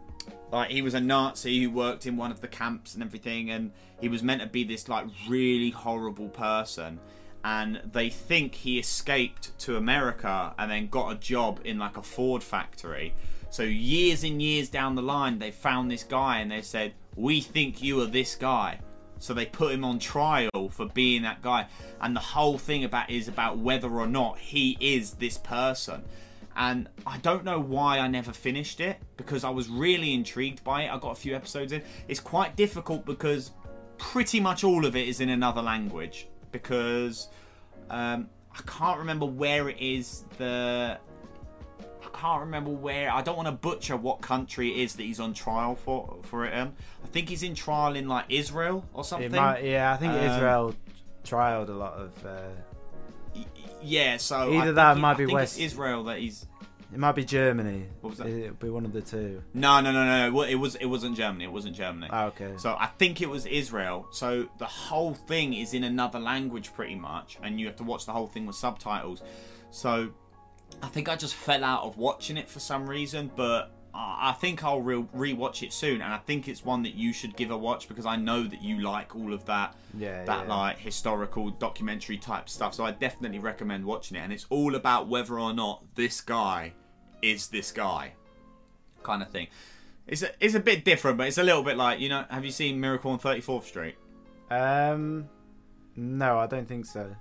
[0.51, 3.71] like he was a Nazi who worked in one of the camps and everything and
[4.01, 6.99] he was meant to be this like really horrible person
[7.45, 12.03] and they think he escaped to America and then got a job in like a
[12.03, 13.15] Ford factory
[13.53, 17.41] so years and years down the line they found this guy and they said we
[17.41, 18.79] think you are this guy
[19.19, 21.67] so they put him on trial for being that guy
[22.01, 26.03] and the whole thing about is about whether or not he is this person
[26.57, 30.83] and I don't know why I never finished it because I was really intrigued by
[30.83, 30.93] it.
[30.93, 31.83] I got a few episodes in.
[32.09, 33.53] It's quite difficult because
[33.97, 37.29] pretty much all of it is in another language because
[37.89, 40.25] um, I can't remember where it is.
[40.37, 40.99] The
[42.05, 43.11] I can't remember where.
[43.11, 46.45] I don't want to butcher what country it is that he's on trial for for
[46.47, 46.53] it.
[46.53, 46.73] In.
[47.05, 49.31] I think he's in trial in like Israel or something.
[49.33, 50.75] Might, yeah, I think Um, Israel
[51.25, 52.27] trialed a lot of.
[52.27, 53.41] Uh,
[53.83, 55.57] yeah, so Either I think that it- might be West.
[55.59, 56.47] It's Israel that he's.
[56.93, 57.87] it might be Germany.
[58.01, 58.29] What was that?
[58.29, 59.43] It'll be one of the two.
[59.55, 60.33] No, no, no, no.
[60.33, 60.75] Well, It was.
[60.77, 61.45] It wasn't Germany.
[61.45, 62.09] It wasn't Germany.
[62.13, 62.53] Oh, okay.
[62.59, 64.07] So I think it was Israel.
[64.13, 68.07] So the whole thing is in another language, pretty much, and you have to watch
[68.07, 69.23] the whole thing with subtitles.
[69.71, 70.11] So
[70.83, 74.65] I think I just fell out of watching it for some reason, but I think
[74.65, 77.57] I'll re- rewatch it soon, and I think it's one that you should give a
[77.57, 80.55] watch because I know that you like all of that yeah, that yeah.
[80.55, 82.73] like historical documentary type stuff.
[82.73, 86.73] So I definitely recommend watching it, and it's all about whether or not this guy
[87.21, 88.15] is this guy,
[89.03, 89.49] kind of thing.
[90.07, 92.25] It's a, it's a bit different, but it's a little bit like you know.
[92.31, 93.97] Have you seen Miracle on Thirty Fourth Street?
[94.51, 95.29] Um,
[95.97, 97.15] no, I don't think so.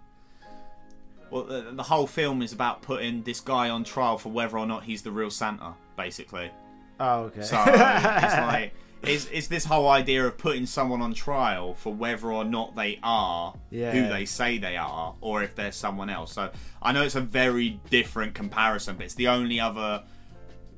[1.31, 4.65] Well, the, the whole film is about putting this guy on trial for whether or
[4.67, 6.51] not he's the real Santa, basically.
[6.99, 7.41] Oh, okay.
[7.41, 7.73] So it's
[8.37, 12.75] like it's, it's this whole idea of putting someone on trial for whether or not
[12.75, 13.91] they are Yeah.
[13.91, 16.33] who they say they are, or if they're someone else.
[16.33, 20.03] So I know it's a very different comparison, but it's the only other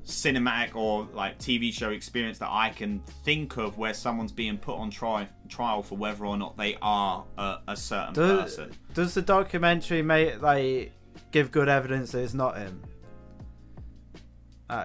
[0.04, 4.76] cinematic or like TV show experience that I can think of where someone's being put
[4.76, 8.72] on tri- trial for whether or not they are a, a certain does, person.
[8.92, 10.92] does the documentary make like
[11.30, 12.82] give good evidence that it's not him?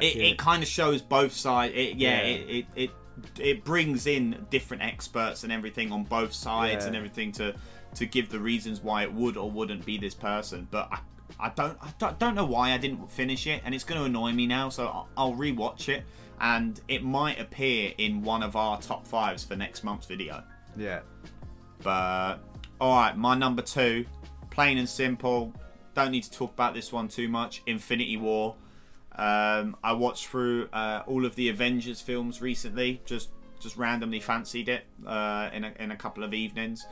[0.02, 1.74] It, it kind of shows both sides.
[1.76, 2.28] It, yeah, Yeah.
[2.28, 2.92] It, it it
[3.40, 6.88] it brings in different experts and everything on both sides Yeah.
[6.88, 7.56] and everything to
[7.96, 10.68] to give the reasons why it would or wouldn't be this person.
[10.70, 11.00] But I
[11.40, 14.06] I don't I don't, don't know why I didn't finish it, and it's going to
[14.06, 14.70] annoy me now.
[14.70, 16.04] So I'll, I'll rewatch it,
[16.40, 20.44] and it might appear in one of our top fives for next month's video.
[20.76, 21.02] yeah.
[21.82, 22.38] But
[22.82, 24.06] all right, my number two,
[24.50, 25.54] plain and simple.
[25.96, 27.62] Don't need to talk about this one too much.
[27.66, 28.56] Infinity War.
[29.16, 33.02] Um, I watched through uh, all of the Avengers films recently.
[33.06, 36.86] Just just randomly fancied it uh, in a, in a couple of evenings.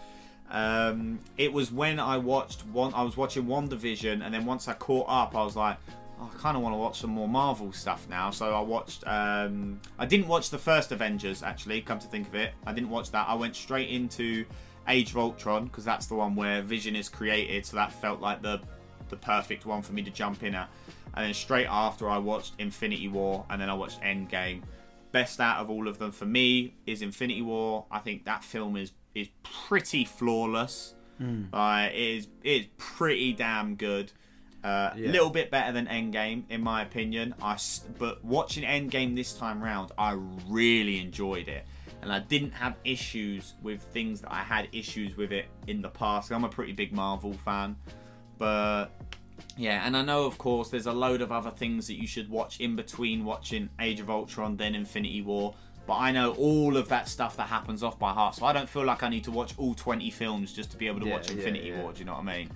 [0.49, 2.93] Um, it was when I watched one.
[2.93, 5.77] I was watching WandaVision, and then once I caught up, I was like,
[6.19, 8.31] "Oh, I kind of want to watch some more Marvel stuff now.
[8.31, 9.05] So I watched.
[9.05, 11.81] Um, I didn't watch the first Avengers actually.
[11.81, 13.27] Come to think of it, I didn't watch that.
[13.27, 14.45] I went straight into
[14.88, 17.65] Age of Ultron because that's the one where Vision is created.
[17.65, 18.62] So that felt like the
[19.10, 20.69] the perfect one for me to jump in at.
[21.15, 24.62] And then straight after, I watched Infinity War, and then I watched Endgame.
[25.12, 27.86] Best out of all of them for me is Infinity War.
[27.89, 30.93] I think that film is is pretty flawless.
[31.51, 34.12] Uh, it is it is pretty damn good.
[34.63, 35.12] A uh, Yeah.
[35.12, 37.34] little bit better than Endgame, in my opinion.
[37.41, 37.58] I
[37.97, 40.12] but watching Endgame this time round, I
[40.47, 41.65] really enjoyed it,
[42.01, 45.89] and I didn't have issues with things that I had issues with it in the
[45.89, 46.32] past.
[46.32, 47.75] I'm a pretty big Marvel fan,
[48.38, 48.88] but
[49.56, 52.30] yeah, and I know, of course, there's a load of other things that you should
[52.30, 55.56] watch in between watching Age of Ultron, then Infinity War.
[55.88, 58.67] But I know all of that stuff that happens off by heart, so I don't
[58.69, 61.13] feel like I need to watch all 20 films just to be able to Yeah,
[61.13, 61.82] watch Infinity yeah.
[61.82, 61.93] War.
[61.93, 62.50] Do you know what I mean?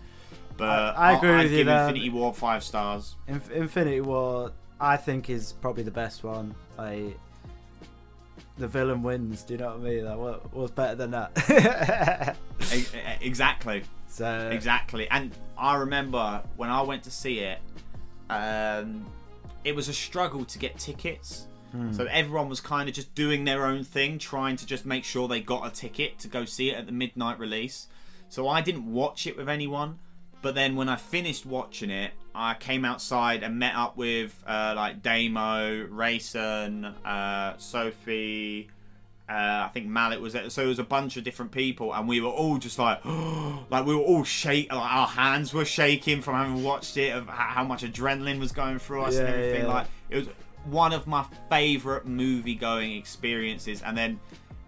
[0.57, 0.67] But
[0.97, 1.87] I- I agree I'd with you give there.
[1.87, 3.15] Infinity War five stars.
[3.29, 6.53] Inf- Infinity War, I think, is probably the best one.
[6.77, 7.17] Like,
[8.57, 9.43] the villain wins.
[9.43, 10.05] Do you know what I mean?
[10.05, 12.35] Like, what, what's better than that?
[13.21, 13.83] Exactly.
[14.07, 15.09] so Exactly.
[15.09, 17.59] And I remember when I went to see it,
[18.29, 19.05] um,
[19.63, 21.47] it was a struggle to get tickets.
[21.93, 25.27] So everyone was kind of just doing their own thing, trying to just make sure
[25.27, 27.87] they got a ticket to go see it at the midnight release.
[28.29, 29.99] So I didn't watch it with anyone.
[30.41, 34.73] But then when I finished watching it, I came outside and met up with uh,
[34.75, 38.69] like Damo, Rayson, uh, Sophie,
[39.29, 40.49] uh, I think Mallet was there.
[40.49, 43.85] So it was a bunch of different people, and we were all just like, like
[43.85, 47.63] we were all shake, like our hands were shaking from having watched it, of how
[47.63, 49.63] much adrenaline was going through us and everything.
[49.63, 49.73] yeah.
[49.73, 50.27] Like it was
[50.65, 54.19] one of my favorite movie going experiences, and then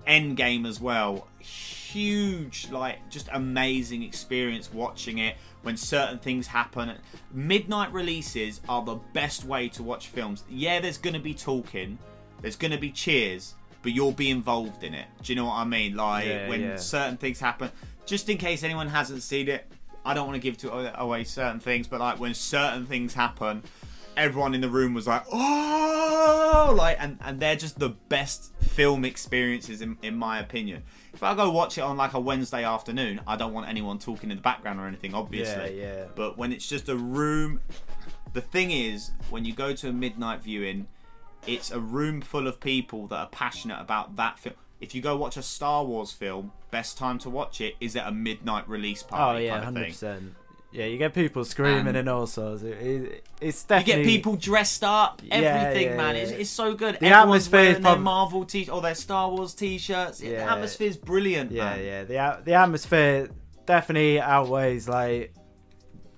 [0.08, 1.28] Endgame as well.
[1.39, 6.91] Huge, like just amazing experience watching it when certain things happen.
[7.32, 10.44] Midnight releases are the best way to watch films.
[10.50, 11.98] Yeah, there's gonna be talking,
[12.41, 15.06] there's gonna be cheers, but you'll be involved in it.
[15.22, 15.96] Do you know what I mean?
[15.96, 16.76] Like Yeah, when yeah.
[16.78, 17.72] certain things happen,
[18.06, 19.72] just in case anyone hasn't seen it,
[20.06, 23.14] I don't want to give to uh, away certain things, but like when certain things
[23.14, 23.64] happen,
[24.18, 29.05] everyone in the room was like, oh, like, and, and they're just the best film
[29.05, 30.84] experiences in, in my opinion.
[31.14, 34.32] If I go watch it on like a Wednesday afternoon, I don't want anyone talking
[34.32, 35.80] in the background or anything, obviously.
[35.80, 36.05] Yeah, yeah.
[36.16, 37.59] But when it's just a room
[38.34, 40.88] The thing is, when you go to a midnight viewing,
[41.45, 44.55] it's a room full of people that are passionate about that film.
[44.82, 48.07] If you go watch a Star Wars film, best time to watch it is at
[48.07, 49.43] a midnight release party.
[49.43, 49.91] Oh yeah, kind of hundred thing.
[49.91, 50.36] percent.
[50.74, 52.64] Yeah, you get people screaming And- and all sorts.
[52.64, 56.16] It, it, it's You get people dressed up, everything, yeah, man.
[56.16, 56.22] yeah.
[56.24, 56.96] It's, it's so good.
[56.96, 60.18] The Everyone's atmosphere is wearing their Marvel t or their Star Wars t-shirts.
[60.20, 60.52] The Yeah.
[60.54, 61.80] atmosphere's brilliant, Yeah, man.
[61.80, 61.86] yeah.
[62.10, 62.36] Yeah.
[62.38, 63.30] The the atmosphere
[63.68, 65.34] definitely outweighs like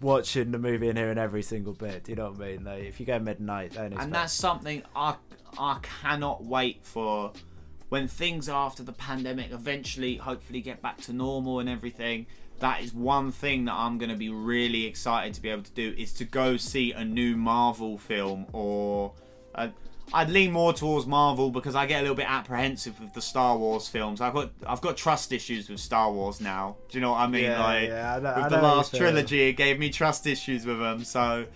[0.02, 2.06] watching the movie and hearing every single bit.
[2.06, 2.64] Do you know what I mean?
[2.64, 5.16] Like if you go midnight, then it's and that's something I
[5.58, 7.34] I cannot wait for
[7.90, 12.26] when things after the pandemic eventually hopefully get back to normal and everything
[12.60, 15.72] that is one thing that I'm going to be really excited to be able to
[15.74, 19.14] do is to go see a new Marvel film or
[19.54, 19.68] uh,
[20.14, 23.58] I'd lean more towards Marvel because I get a little bit apprehensive with the Star
[23.58, 24.22] Wars films.
[24.22, 26.78] I've got I've got trust issues with Star Wars now.
[26.90, 27.44] Do you know what I mean?
[27.46, 29.80] Yeah, like yeah, I know- with I the know how you last trilogy, it gave
[29.80, 31.04] me trust issues with them.
[31.04, 31.48] So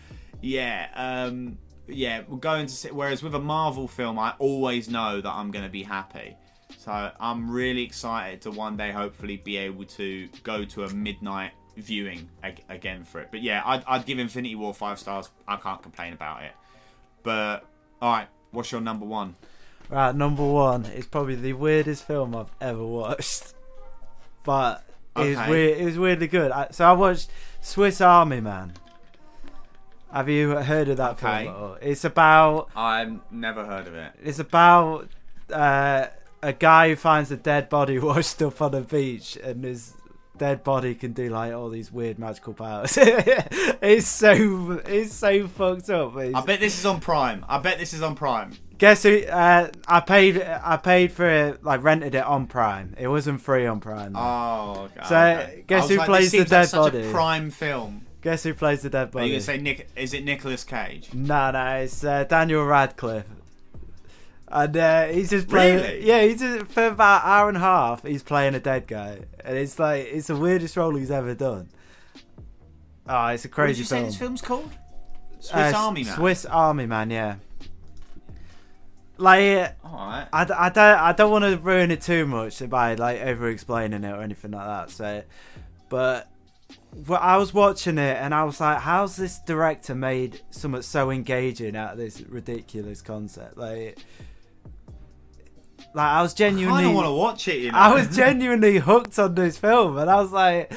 [0.41, 2.89] yeah, um, yeah, we're going to see.
[2.89, 6.35] Whereas with a Marvel film, I always know that I'm going to be happy.
[6.77, 11.51] So I'm really excited to one day hopefully be able to go to a midnight
[11.77, 13.29] viewing ag- again for it.
[13.31, 15.29] But yeah, I'd, I'd give Infinity War five stars.
[15.47, 16.51] I can't complain about it.
[17.23, 17.65] But
[18.01, 19.35] all right, what's your number one?
[19.89, 23.53] Right, number one is probably the weirdest film I've ever watched,
[24.43, 24.83] but
[25.17, 25.77] it was weird.
[25.79, 26.51] It was weirdly good.
[26.51, 27.29] I, so I watched
[27.61, 28.73] Swiss Army Man.
[30.13, 31.45] Have you heard of that Okay.
[31.45, 31.77] film?
[31.81, 34.11] It's about I've never heard of it.
[34.23, 35.07] it's about
[35.51, 36.07] uh,
[36.41, 39.93] a guy who finds a dead body washed up on a beach, and his
[40.37, 42.97] dead body can do like all these weird magical powers.
[42.97, 46.17] it's so it's so fucked up.
[46.17, 47.45] It's- I bet this is on Prime.
[47.47, 48.53] I bet this is on Prime.
[48.79, 49.23] Guess who?
[49.25, 50.41] Uh, I paid.
[50.41, 51.63] I paid for it.
[51.63, 52.95] Like rented it on Prime.
[52.97, 54.13] It wasn't free on Prime.
[54.13, 54.19] though.
[54.19, 54.89] Oh.
[55.07, 55.65] So, okay.
[55.67, 57.09] guess who like, plays the dead like such body?
[57.09, 58.05] A prime film.
[58.21, 59.89] Guess who plays the dead Are you gonna say Nick?
[59.95, 61.13] Is it Nicolas Cage?
[61.13, 63.25] No, no, it's uh, Daniel Radcliffe.
[64.51, 65.81] And uh, he's just playing.
[65.83, 66.05] Really?
[66.07, 68.03] Yeah, he's just, for about an hour and a half.
[68.03, 71.69] He's playing a dead guy, and it's like it's the weirdest role he's ever done.
[73.07, 74.05] Oh, it's a What did crazy you say film.
[74.07, 74.71] this film's called?
[75.39, 76.15] Swiss Uh, Army Man.
[76.15, 77.35] Swiss Army Man, yeah.
[79.17, 80.27] Like, right.
[80.31, 84.03] I, I don't I don't want to ruin it too much by like over explaining
[84.03, 84.91] it or anything like that.
[84.91, 85.23] So,
[85.89, 86.29] but
[87.07, 91.11] well, I was watching it and I was like, how's this director made something so
[91.11, 93.57] engaging out of this ridiculous concept?
[93.57, 93.97] Like,
[95.93, 96.81] like I was genuinely.
[96.81, 97.57] I don't want to watch it.
[97.59, 97.77] You know?
[97.77, 100.73] I was genuinely hooked on this film, and I was like,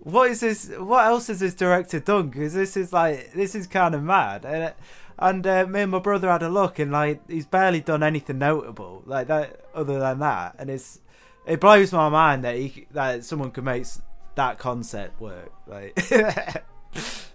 [0.00, 0.70] "What is this?
[0.76, 2.28] What else has this director done?
[2.28, 4.74] Because this is like this is kind of mad." And,
[5.18, 8.38] and uh, me and my brother had a look, and like he's barely done anything
[8.38, 11.00] notable like that other than that, and it's
[11.46, 13.86] it blows my mind that he that someone could make
[14.34, 15.52] that concept work.
[15.66, 15.98] Like,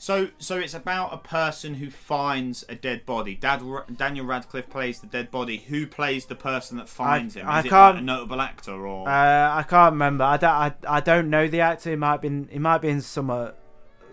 [0.00, 3.34] So, so it's about a person who finds a dead body.
[3.34, 3.62] Dad,
[3.96, 5.56] Daniel Radcliffe plays the dead body.
[5.58, 7.42] Who plays the person that finds him?
[7.48, 9.08] Is I it can't- like a notable actor or?
[9.08, 10.22] uh, I can't remember.
[10.24, 10.50] I don't.
[10.50, 11.90] I, I don't know the actor.
[11.92, 12.46] It might be.
[12.50, 13.52] He might be in some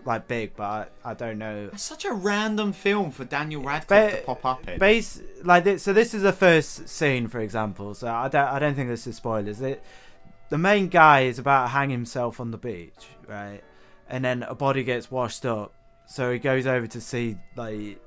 [0.04, 1.68] like big, but I, I don't know.
[1.72, 4.78] it's such a random film for Daniel Radcliffe Ba- to pop up in.
[4.78, 7.94] Base like this, so this is the first scene, for example.
[7.94, 9.60] So I don't, I don't think this is spoilers.
[9.60, 9.82] It,
[10.48, 13.62] the main guy is about to hang himself on the beach, right?
[14.08, 15.74] And then a body gets washed up,
[16.06, 18.00] so he goes over to see like,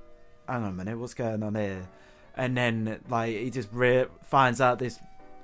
[0.48, 1.88] hang on a minute, what's going on here?
[2.36, 5.00] And then like he just re- finds out this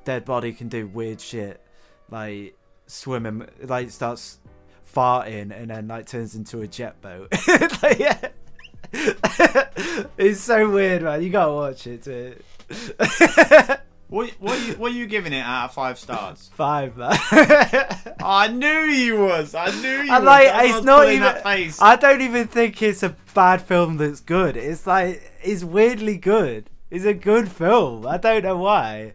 [0.06, 1.62] dead body can do weird shit,
[2.10, 4.40] like swimming, like starts
[4.94, 7.28] farting, and then like turns into a jet boat.
[7.84, 8.30] like, yeah.
[10.18, 11.22] it's so weird, man.
[11.22, 12.42] You gotta watch it.
[14.08, 16.52] What, what, are you, what are you giving it out of five stars?
[16.56, 17.18] Five, man.
[18.24, 19.56] I knew you was.
[19.56, 20.12] I knew you.
[20.12, 20.24] Was.
[20.24, 21.22] like, That's it's was not even.
[21.22, 21.82] that face.
[21.82, 24.58] I don't even think it's a bad film that's good.
[24.58, 26.70] It's like it's weirdly good.
[26.92, 28.06] It's a good film.
[28.06, 29.14] I don't know why.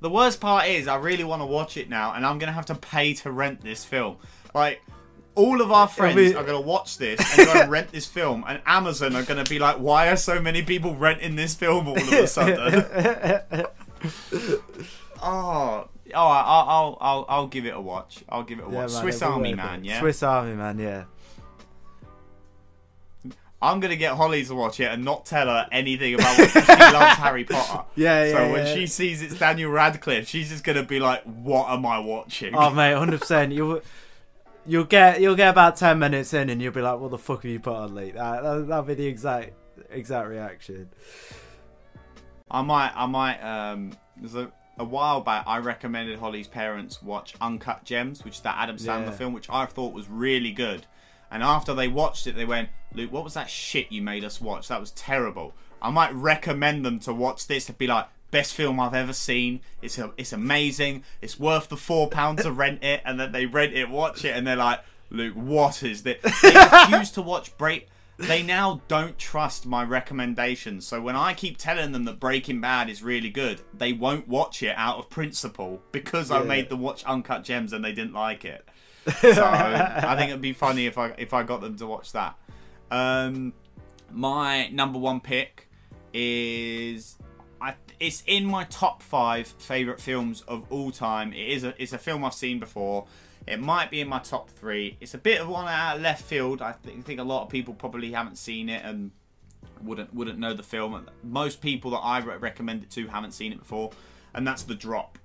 [0.00, 2.66] The worst part is, I really want to watch it now, and I'm gonna have
[2.66, 4.16] to pay to rent this film.
[4.52, 4.82] Like,
[5.34, 8.44] all of our friends be- are gonna watch this and go and rent this film,
[8.46, 11.96] and Amazon are gonna be like, "Why are so many people renting this film all
[11.96, 12.84] of a sudden?"
[15.22, 18.22] oh, oh, I'll, I'll, I'll, I'll give it a watch.
[18.28, 18.92] I'll give it a Yeah, watch.
[18.92, 20.00] man, Swiss Army Man, yeah.
[20.00, 21.04] Swiss Army Man, yeah.
[23.62, 26.58] I'm gonna get Holly to watch it and not tell her anything about what she
[26.68, 27.84] loves Harry Potter.
[27.94, 28.32] Yeah, yeah.
[28.32, 28.74] So when yeah.
[28.74, 32.70] she sees it's Daniel Radcliffe, she's just gonna be like, "What am I watching?" Oh
[32.70, 33.52] mate, hundred percent.
[33.52, 33.80] You'll
[34.66, 37.42] you'll get you'll get about ten minutes in, and you'll be like, "What the fuck
[37.42, 39.52] have you put on, Lee?" That, that that'll be the exact
[39.90, 40.90] exact reaction.
[42.50, 43.38] I might, I might.
[43.40, 48.40] Um, there's a, a while back, I recommended Holly's parents watch Uncut Gems, which is
[48.40, 49.10] that Adam Sandler Yeah.
[49.12, 50.86] film, which I thought was really good.
[51.30, 54.38] And after they watched it, they went, Luke, what was that shit you made us
[54.38, 54.68] watch?
[54.68, 55.54] That was terrible.
[55.80, 59.60] I might recommend them to watch this and be like, best film I've ever seen.
[59.80, 61.04] It's a, it's amazing.
[61.20, 63.00] It's worth the four pounds to rent it.
[63.04, 64.80] And then they rent it, watch it, and they're like,
[65.10, 66.18] Luke, what is this?
[66.42, 67.86] They refuse to watch Break.
[68.18, 70.86] They now don't trust my recommendations.
[70.86, 74.62] So when I keep telling them that Breaking Bad is really good, they won't watch
[74.62, 78.44] it out of principle because I made them watch Uncut Gems and they didn't like
[78.44, 78.66] it.
[79.20, 82.36] So I think it'd be funny if I if I got them to watch that.
[82.92, 83.52] Um,
[84.12, 85.68] my number one pick
[86.14, 87.18] is
[87.62, 91.32] I, it's in my top five favorite films of all time.
[91.32, 93.06] It is a it's a film I've seen before.
[93.46, 94.96] It might be in my top three.
[95.00, 96.60] It's a bit of one out of left field.
[96.60, 99.12] I think, think a lot of people probably haven't seen it and
[99.80, 101.08] wouldn't wouldn't know the film.
[101.22, 103.90] Most people that I re- recommend it to haven't seen it before,
[104.34, 105.18] and that's The Drop.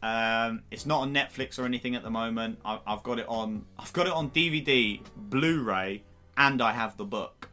[0.00, 2.60] Um, it's not on Netflix or anything at the moment.
[2.64, 6.04] I, I've got it on I've got it on DVD, Blu-ray,
[6.36, 7.48] and I have the book.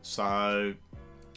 [0.00, 0.74] So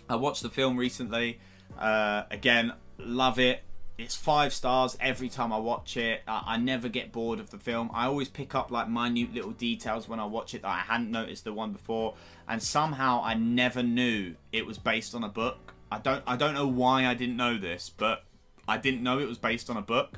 [0.09, 1.39] I watched the film recently.
[1.77, 3.61] Uh, again, love it.
[3.97, 6.21] It's five stars every time I watch it.
[6.27, 7.89] I, I never get bored of the film.
[7.93, 11.11] I always pick up like minute little details when I watch it that I hadn't
[11.11, 12.15] noticed the one before,
[12.47, 15.73] and somehow I never knew it was based on a book.
[15.91, 18.25] I don't I don't know why I didn't know this, but
[18.67, 20.17] I didn't know it was based on a book.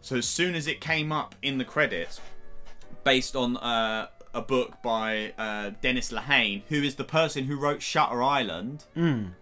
[0.00, 2.20] So as soon as it came up in the credits,
[3.04, 7.82] based on uh, a book by uh, Dennis Lehane, who is the person who wrote
[7.82, 8.84] Shutter Island.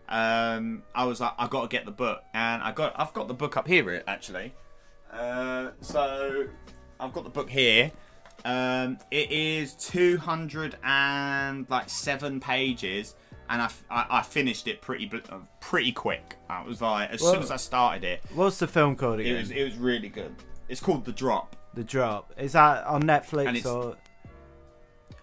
[0.08, 3.28] Um, I was like, I got to get the book, and I got, I've got
[3.28, 4.54] the book up here actually.
[5.12, 6.46] Uh, so
[7.00, 7.90] I've got the book here.
[8.44, 13.16] Um, it is two hundred and like seven pages,
[13.50, 16.36] and I—I finished it pretty uh, pretty quick.
[16.48, 19.50] I was like, as soon as I started it, What's the film called it was
[19.50, 20.34] it was really good.
[20.68, 21.56] It's called The Drop.
[21.74, 22.32] The Drop.
[22.38, 23.96] Is that on Netflix or?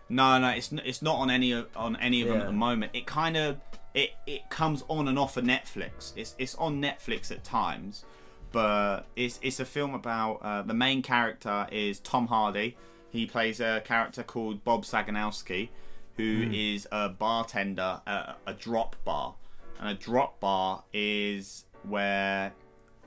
[0.09, 2.43] No, no, it's it's not on any of on any of them Yeah.
[2.43, 2.91] at the moment.
[2.93, 3.57] It kind of
[3.93, 6.13] it it comes on and off of Netflix.
[6.15, 8.05] It's it's on Netflix at times,
[8.51, 12.77] but it's it's a film about uh, the main character is Tom Hardy.
[13.09, 15.69] He plays a character called Bob Saginowski,
[16.17, 19.35] who is a bartender at a drop bar,
[19.79, 22.53] and a drop bar is where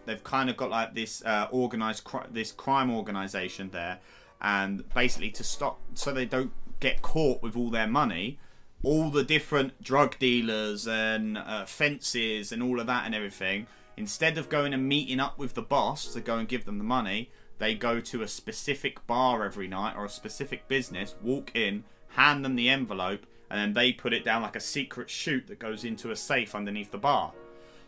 [0.06, 3.98] they've kind of got like this uh, organized cri- this crime organization there
[4.40, 8.38] and basically to stop so they don't get caught with all their money
[8.84, 13.66] all the different drug dealers and uh, fences and all of that and everything
[13.96, 16.84] instead of going and meeting up with the boss to go and give them the
[16.84, 21.82] money they go to a specific bar every night or a specific business walk in
[22.10, 25.58] hand them the envelope and then they put it down like a secret chute that
[25.58, 27.32] goes into a safe underneath the bar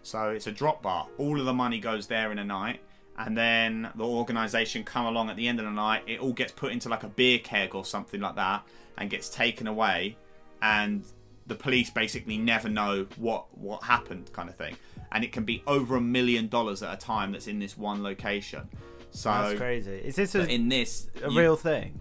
[0.03, 1.07] so it's a drop bar.
[1.19, 2.81] All of the money goes there in a night,
[3.27, 6.03] and then the organisation come along at the end of the night.
[6.07, 8.67] It all gets put into like a beer keg or something like that,
[8.99, 10.17] and gets taken away,
[10.63, 11.05] and
[11.47, 14.77] the police basically never know what what happened, kind of thing.
[15.13, 18.03] And it can be over a million dollars at a time that's in this one
[18.03, 18.69] location.
[19.11, 19.91] So That's crazy.
[19.97, 22.01] Is this a, in this, a you- real thing?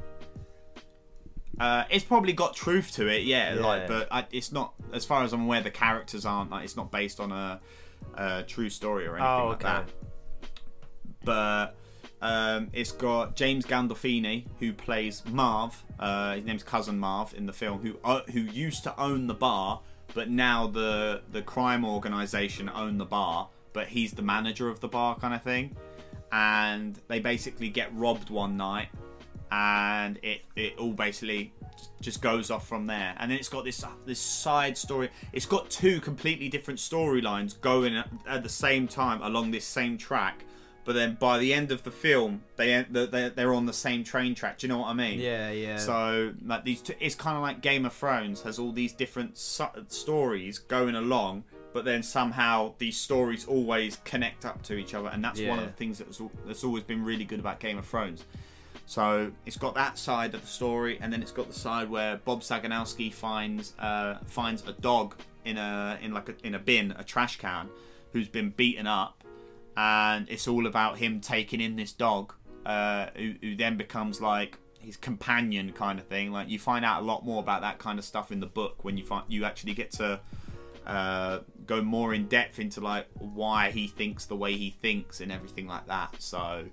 [1.60, 3.56] uh, it's probably got truth to it, yeah.
[3.56, 3.62] Yeah.
[3.66, 6.52] Like, but I, it's not, as far as I'm aware, the characters aren't.
[6.52, 7.60] Like, it's not based on a,
[8.16, 9.90] a true story or anything Oh, like that.
[11.30, 11.76] But
[12.24, 15.84] um, it's got James Gandolfini who plays Marv.
[16.00, 19.36] Uh, his name's cousin Marv in the film, who uh, who used to own the
[19.36, 19.80] bar,
[20.16, 24.88] but now the the crime organization own the bar, but he's the manager of the
[24.88, 25.76] bar, kind of thing.
[26.32, 28.90] And they basically get robbed one night,
[29.52, 31.54] and it it all basically
[32.02, 33.16] just goes off from there.
[33.20, 35.12] And then it's got this this side story.
[35.32, 39.96] It's got two completely different storylines going at, at the same time along this same
[39.96, 40.44] track.
[40.90, 44.34] But then by the end of the film, they they they're on the same train
[44.34, 44.58] track.
[44.58, 45.20] Do you know what I mean?
[45.20, 45.78] Yeah, yeah.
[45.78, 49.38] So like these, two, it's kind of like Game of Thrones has all these different
[49.38, 55.24] stories going along, but then somehow these stories always connect up to each other, and
[55.24, 58.26] that's one of the things that's that's always been really good about Game of Thrones.
[58.88, 62.18] So it's got that side of the story, and then it's got the side where
[62.18, 65.14] Bob Saginowski finds uh, finds a dog
[65.46, 67.70] in a in like a, in a bin, a trash can,
[68.12, 69.19] who's been beaten up,
[69.78, 72.34] and it's all about him taking in this dog,
[72.66, 76.32] uh, who, who then becomes like his companion kind of thing.
[76.32, 78.84] Like you find out a lot more about that kind of stuff in the book
[78.84, 80.20] when you find you actually get to
[80.86, 85.32] uh, go more in depth into like why he thinks the way he thinks and
[85.32, 86.16] everything like that.
[86.20, 86.66] So,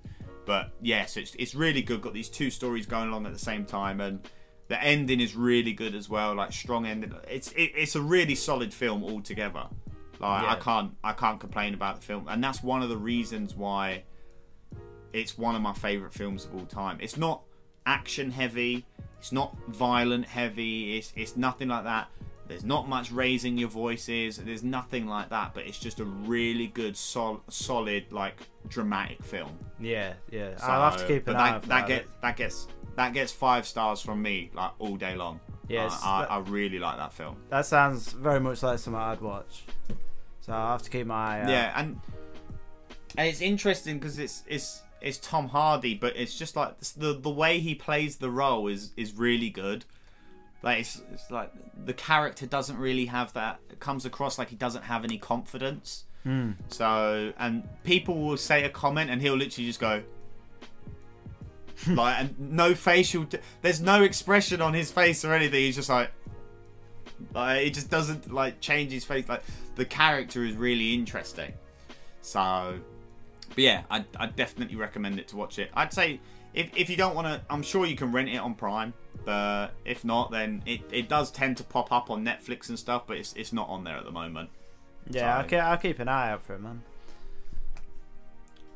[0.45, 2.01] but yes, it's it's really good.
[2.01, 4.27] Got these two stories going along at the same time, and
[4.69, 6.33] the ending is really good as well.
[6.35, 7.13] Like strong ending.
[7.29, 9.67] It's it, it's a really solid film altogether.
[10.19, 13.55] Like I can't I can't complain about the film, and that's one of the reasons
[13.55, 14.03] why
[15.13, 16.97] it's one of my favorite films of all time.
[17.01, 17.41] It's not
[17.85, 18.85] action heavy.
[19.19, 20.97] It's not violent, heavy.
[20.97, 22.09] It's it's nothing like that.
[22.47, 24.37] There's not much raising your voices.
[24.37, 25.53] There's nothing like that.
[25.53, 28.37] But it's just a really good, sol- solid, like
[28.69, 29.57] dramatic film.
[29.79, 30.55] Yeah, yeah.
[30.55, 31.87] So, I'll have to keep an eye that, that that.
[31.87, 35.39] gets that gets that gets five stars from me like all day long.
[35.67, 37.35] Yes, I, that- I, I really like that film.
[37.49, 39.63] That sounds very much like something I'd watch.
[40.47, 41.49] So I'll have to keep my eye out.
[41.49, 41.99] Yeah, and
[43.17, 47.29] and it's interesting because it's it's it's Tom Hardy, but it's just like the the
[47.29, 49.85] way he plays the role is is really good.
[50.63, 51.51] Like it's, it's like
[51.85, 53.59] the character doesn't really have that.
[53.69, 56.05] It comes across like he doesn't have any confidence.
[56.23, 56.51] Hmm.
[56.69, 60.01] So and people will say a comment and he'll literally just go.
[61.89, 63.27] like and no facial
[63.61, 66.11] there's no expression on his face or anything he's just like
[67.33, 69.43] like he just doesn't like change his face like
[69.75, 71.51] the character is really interesting
[72.21, 72.77] so
[73.49, 76.19] but yeah i i definitely recommend it to watch it i'd say
[76.53, 78.93] if, if you don't want to i'm sure you can rent it on prime
[79.25, 83.03] but if not then it, it does tend to pop up on netflix and stuff
[83.07, 84.49] but it's, it's not on there at the moment
[85.09, 86.81] Yeah, I'll, keep, I'll keep an eye out for it, man.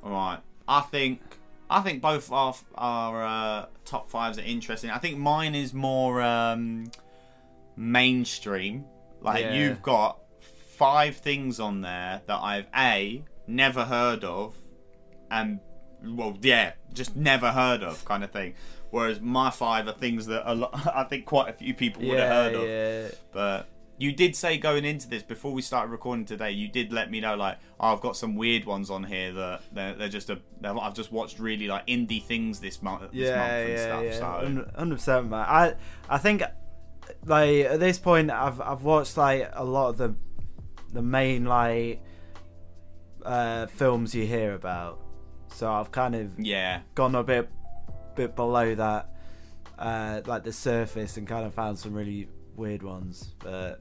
[0.03, 0.39] All right.
[0.67, 1.21] I think
[1.69, 4.89] I think both our our uh, top fives are interesting.
[4.89, 6.91] I think mine is more um,
[7.81, 8.85] mainstream.
[9.21, 9.53] Like Yeah.
[9.53, 10.19] you've got
[10.77, 14.55] five things on there that I've a never heard of,
[15.29, 15.59] and
[16.03, 18.53] well, yeah, just never heard of, kind of thing.
[18.89, 22.19] Whereas my five are things that a lot, I think quite a few people would
[22.19, 22.67] have Yeah, heard of.
[22.67, 23.17] yeah.
[23.31, 23.67] But
[23.97, 27.19] you did say going into this before we started recording today, you did let me
[27.21, 30.39] know like oh, I've got some weird ones on here that they're, they're just a
[30.59, 33.85] they're, I've just watched really like indie things this month this yeah, month and yeah,
[33.85, 34.03] stuff.
[34.05, 34.55] yeah.
[34.65, 35.45] So Hundred percent, man.
[35.47, 35.75] I
[36.09, 36.41] I think
[37.25, 40.15] like at this point, I've I've watched like a lot of the
[40.93, 42.01] the main like
[43.25, 44.99] uh, films you hear about.
[45.53, 47.49] So I've kind of yeah, gone a bit
[48.15, 49.09] bit below that,
[49.77, 53.33] uh, like the surface, and kind of found some really weird ones.
[53.39, 53.79] But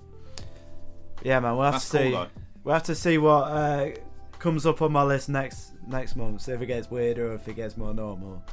[1.23, 2.27] yeah, man, we'll have that's to see.
[2.63, 3.91] We'll have to see what uh,
[4.39, 6.43] comes up on my list next next month.
[6.43, 8.45] See if it gets weirder or if it gets more normal.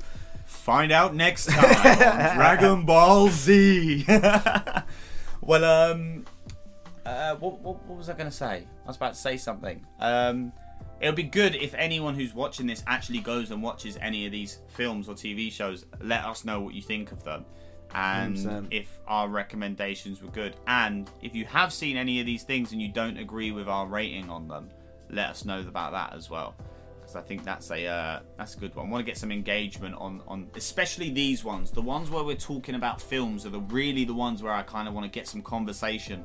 [0.47, 4.05] Find out next time on Dragon Ball Z.
[5.41, 6.25] well, um,
[7.05, 8.65] uh, what, what, what was I going to say?
[8.83, 9.85] I was about to say something.
[9.99, 10.53] Um,
[11.01, 14.31] it would be good if anyone who's watching this actually goes and watches any of
[14.31, 15.85] these films or TV shows.
[16.01, 17.45] Let us know what you think of them.
[17.93, 18.67] And 100%.
[18.71, 20.55] if our recommendations were good.
[20.65, 23.85] And if you have seen any of these things and you don't agree with our
[23.85, 24.69] rating on them,
[25.09, 26.55] let us know about that as well
[27.17, 28.87] I think that's a uh, that's a good one.
[28.87, 31.71] I want to get some engagement on on especially these ones.
[31.71, 34.87] The ones where we're talking about films are the really the ones where I kind
[34.87, 36.23] of want to get some conversation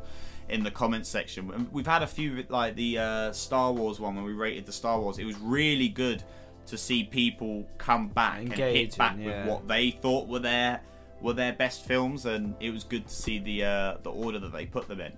[0.48, 1.68] in the comments section.
[1.72, 5.00] We've had a few like the uh, Star Wars one when we rated the Star
[5.00, 5.18] Wars.
[5.18, 6.22] It was really good
[6.66, 9.26] to see people come back and hit back yeah.
[9.26, 10.80] with what they thought were their
[11.20, 14.52] were their best films, and it was good to see the uh, the order that
[14.52, 15.12] they put them in.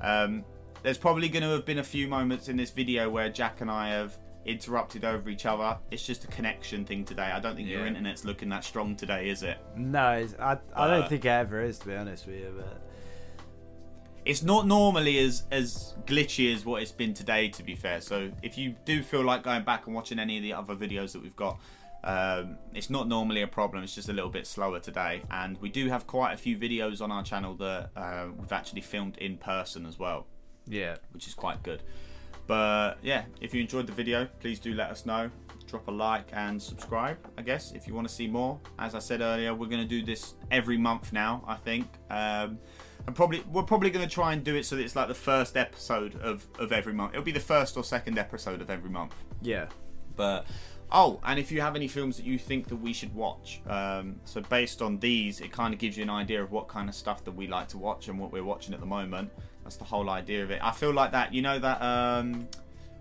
[0.00, 0.44] Um,
[0.82, 3.70] there's probably going to have been a few moments in this video where Jack and
[3.70, 4.16] I have
[4.48, 5.78] interrupted over each other.
[5.90, 7.30] It's just a connection thing today.
[7.30, 9.58] I don't think your internet's looking that strong today, is it?
[9.76, 12.54] No, it's, I I Uh, don't think it ever is to be honest with you.
[12.56, 12.80] But
[14.24, 18.00] It's not normally as as glitchy as what it's been today, to be fair.
[18.00, 21.12] So if you do feel like going back and watching any of the other videos
[21.12, 21.58] that we've got,
[22.04, 23.82] um, it's not normally a problem.
[23.82, 27.00] It's just a little bit slower today, and we do have quite a few videos
[27.00, 30.26] on our channel that uh, we've actually filmed in person as well.
[30.66, 31.82] yeah, which is quite good.
[32.48, 35.30] But yeah, if you enjoyed the video, please do let us know.
[35.66, 38.58] Drop a like and subscribe, I guess, if you want to see more.
[38.78, 41.86] As I said earlier, we're going to do this every month now, I think.
[42.10, 42.58] Um,
[43.06, 45.14] and probably we're probably going to try and do it so that it's like the
[45.14, 47.12] first episode of, of every month.
[47.12, 49.14] It'll be the first or second episode of every month.
[49.42, 49.66] yeah,
[50.16, 50.46] But
[50.90, 54.16] oh, and if you have any films that you think that we should watch, um,
[54.24, 56.94] so based on these, it kind of gives you an idea of what kind of
[56.94, 59.30] stuff that we like to watch and what we're watching at the moment.
[59.68, 60.60] That's the whole idea of it.
[60.62, 61.34] I feel like that.
[61.34, 62.48] You know that um,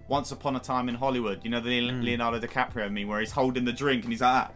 [0.10, 1.40] Once Upon a Time in Hollywood.
[1.46, 4.56] You know the Leonardo DiCaprio meme where he's holding the drink and he's like that.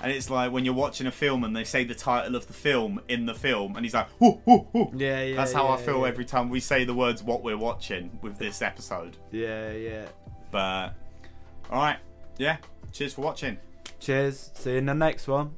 [0.00, 2.52] And it's like when you're watching a film and they say the title of the
[2.52, 5.36] film in the film, and he's like, "Whoo, whoo, whoo." yeah, yeah.
[5.36, 6.08] That's how I feel yeah.
[6.08, 9.16] every time we say the words "what we're watching" with this episode.
[9.30, 10.06] Yeah, yeah.
[10.50, 10.94] But
[11.70, 11.98] all right,
[12.38, 12.56] yeah.
[12.90, 13.56] Cheers for watching.
[14.00, 14.50] Cheers.
[14.54, 15.54] See you in the next one.